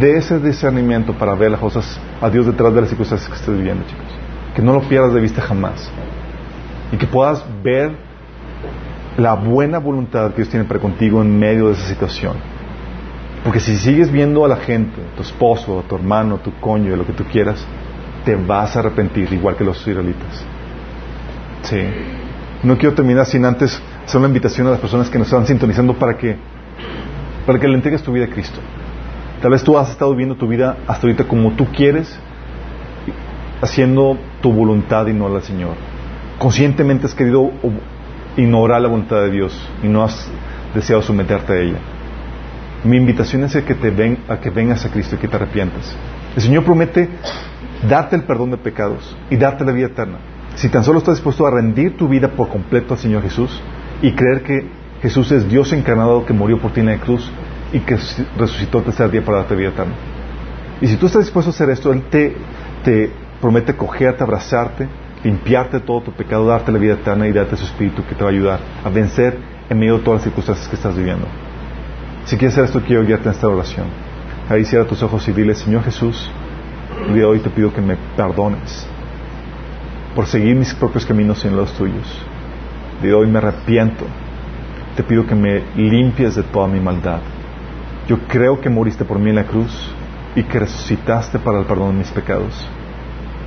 [0.00, 3.54] dé ese discernimiento para ver las cosas a Dios detrás de las circunstancias que estés
[3.56, 4.06] viviendo, chicos.
[4.54, 5.90] Que no lo pierdas de vista jamás.
[6.90, 7.92] Y que puedas ver
[9.16, 12.36] la buena voluntad que Dios tiene para contigo en medio de esa situación.
[13.44, 17.12] Porque si sigues viendo a la gente, tu esposo, tu hermano, tu coño, lo que
[17.12, 17.64] tú quieras,
[18.24, 20.44] te vas a arrepentir, igual que los israelitas.
[21.62, 21.82] Sí.
[22.62, 25.94] No quiero terminar sin antes hacer una invitación a las personas que nos están sintonizando
[25.94, 26.36] para que,
[27.46, 28.58] para que le entregues tu vida a Cristo.
[29.40, 32.18] Tal vez tú has estado viviendo tu vida hasta ahorita como tú quieres,
[33.60, 35.74] haciendo tu voluntad y no la Señor.
[36.38, 37.50] Conscientemente has querido
[38.36, 40.28] ignorar la voluntad de Dios y no has
[40.74, 41.78] deseado someterte a ella.
[42.84, 45.94] Mi invitación es que, te ven, a que vengas a Cristo y que te arrepientas.
[46.34, 47.08] El Señor promete
[47.88, 50.18] darte el perdón de pecados y darte la vida eterna.
[50.58, 53.62] Si tan solo estás dispuesto a rendir tu vida por completo al Señor Jesús
[54.02, 54.68] y creer que
[55.00, 57.30] Jesús es Dios encarnado que murió por ti en la cruz
[57.72, 57.96] y que
[58.36, 59.94] resucitó el tercer día para darte vida eterna.
[60.80, 62.34] Y si tú estás dispuesto a hacer esto, Él te,
[62.82, 63.08] te
[63.40, 64.88] promete cogerte, abrazarte,
[65.22, 68.30] limpiarte todo tu pecado, darte la vida eterna y darte su espíritu que te va
[68.30, 69.38] a ayudar a vencer
[69.70, 71.28] en medio de todas las circunstancias que estás viviendo.
[72.24, 73.86] Si quieres hacer esto, quiero guiarte en esta oración.
[74.48, 76.28] Ahí cierra tus ojos y dile, Señor Jesús,
[77.06, 78.88] el día de hoy te pido que me perdones
[80.18, 82.04] por seguir mis propios caminos en los tuyos.
[83.00, 84.04] De hoy me arrepiento.
[84.96, 87.20] Te pido que me limpies de toda mi maldad.
[88.08, 89.92] Yo creo que moriste por mí en la cruz
[90.34, 92.68] y que resucitaste para el perdón de mis pecados.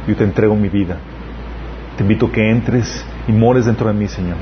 [0.08, 0.96] Yo te entrego mi vida.
[1.98, 4.38] Te invito a que entres y mores dentro de mí, Señor,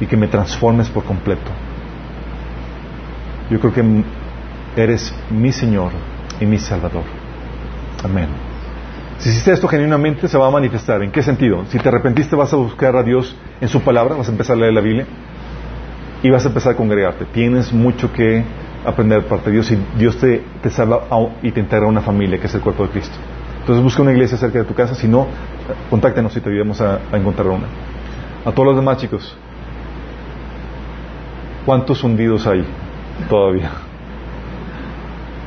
[0.00, 1.52] y que me transformes por completo.
[3.50, 4.04] Yo creo que
[4.74, 5.92] eres mi Señor
[6.40, 7.04] y mi Salvador.
[8.02, 8.45] Amén.
[9.18, 11.02] Si hiciste esto genuinamente, se va a manifestar.
[11.02, 11.64] ¿En qué sentido?
[11.68, 14.60] Si te arrepentiste, vas a buscar a Dios en su palabra, vas a empezar a
[14.60, 15.06] leer la Biblia
[16.22, 17.24] y vas a empezar a congregarte.
[17.26, 18.44] Tienes mucho que
[18.84, 21.02] aprender parte de Dios y Dios te, salva
[21.42, 23.16] y te integra a una familia que es el cuerpo de Cristo.
[23.60, 25.26] Entonces busca una iglesia cerca de tu casa, si no,
[25.90, 27.66] contáctanos y te ayudemos a, a encontrar una.
[28.44, 29.36] A todos los demás chicos,
[31.64, 32.64] ¿cuántos hundidos hay
[33.28, 33.70] todavía?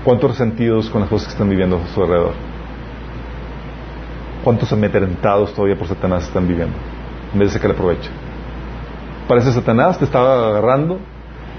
[0.03, 2.48] ¿Cuántos resentidos con las cosas que están viviendo a su alrededor?
[4.49, 6.75] ¿Cuántos amedrentados todavía por Satanás están viviendo?
[7.31, 8.09] En vez de sacarle provecho.
[9.27, 10.97] Parece Satanás te estaba agarrando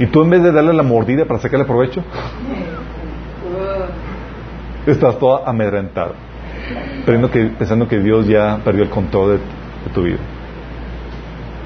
[0.00, 2.02] y tú en vez de darle la mordida para sacarle provecho,
[4.88, 6.16] estás toda amedrentado,
[7.06, 10.18] pensando que, pensando que Dios ya perdió el control de, de tu vida.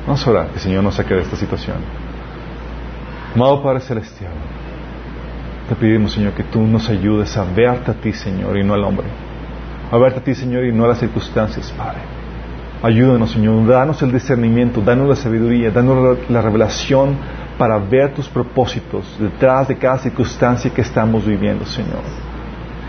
[0.07, 1.79] Vamos a orar, que el Señor nos saque de esta situación.
[3.35, 4.33] Amado Padre Celestial,
[5.71, 8.85] te pedimos, Señor, que tú nos ayudes a verte a ti, Señor, y no al
[8.85, 9.24] hombre.
[9.95, 12.01] A verte a ti, Señor, y no a las circunstancias, Padre.
[12.83, 17.17] Ayúdanos, Señor, danos el discernimiento, danos la sabiduría, danos la revelación
[17.57, 22.03] para ver tus propósitos detrás de cada circunstancia que estamos viviendo, Señor.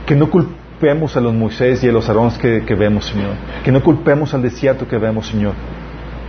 [0.08, 3.36] Que no culpemos a los Moisés y a los Aarón que, que vemos, Señor.
[3.64, 5.54] Que no culpemos al desierto que vemos, Señor.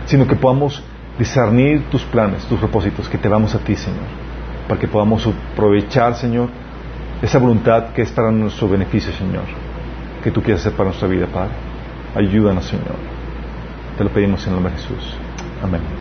[0.04, 0.82] Sino que podamos
[1.18, 4.04] discernir tus planes, tus propósitos, que te vamos a ti, Señor.
[4.68, 6.50] Para que podamos aprovechar, Señor,
[7.22, 9.65] esa voluntad que es para nuestro beneficio, Señor.
[10.26, 11.52] Que tú quieras hacer para nuestra vida, Padre.
[12.16, 12.96] Ayúdanos, Señor.
[13.96, 15.14] Te lo pedimos en el nombre de Jesús.
[15.62, 15.80] Amén.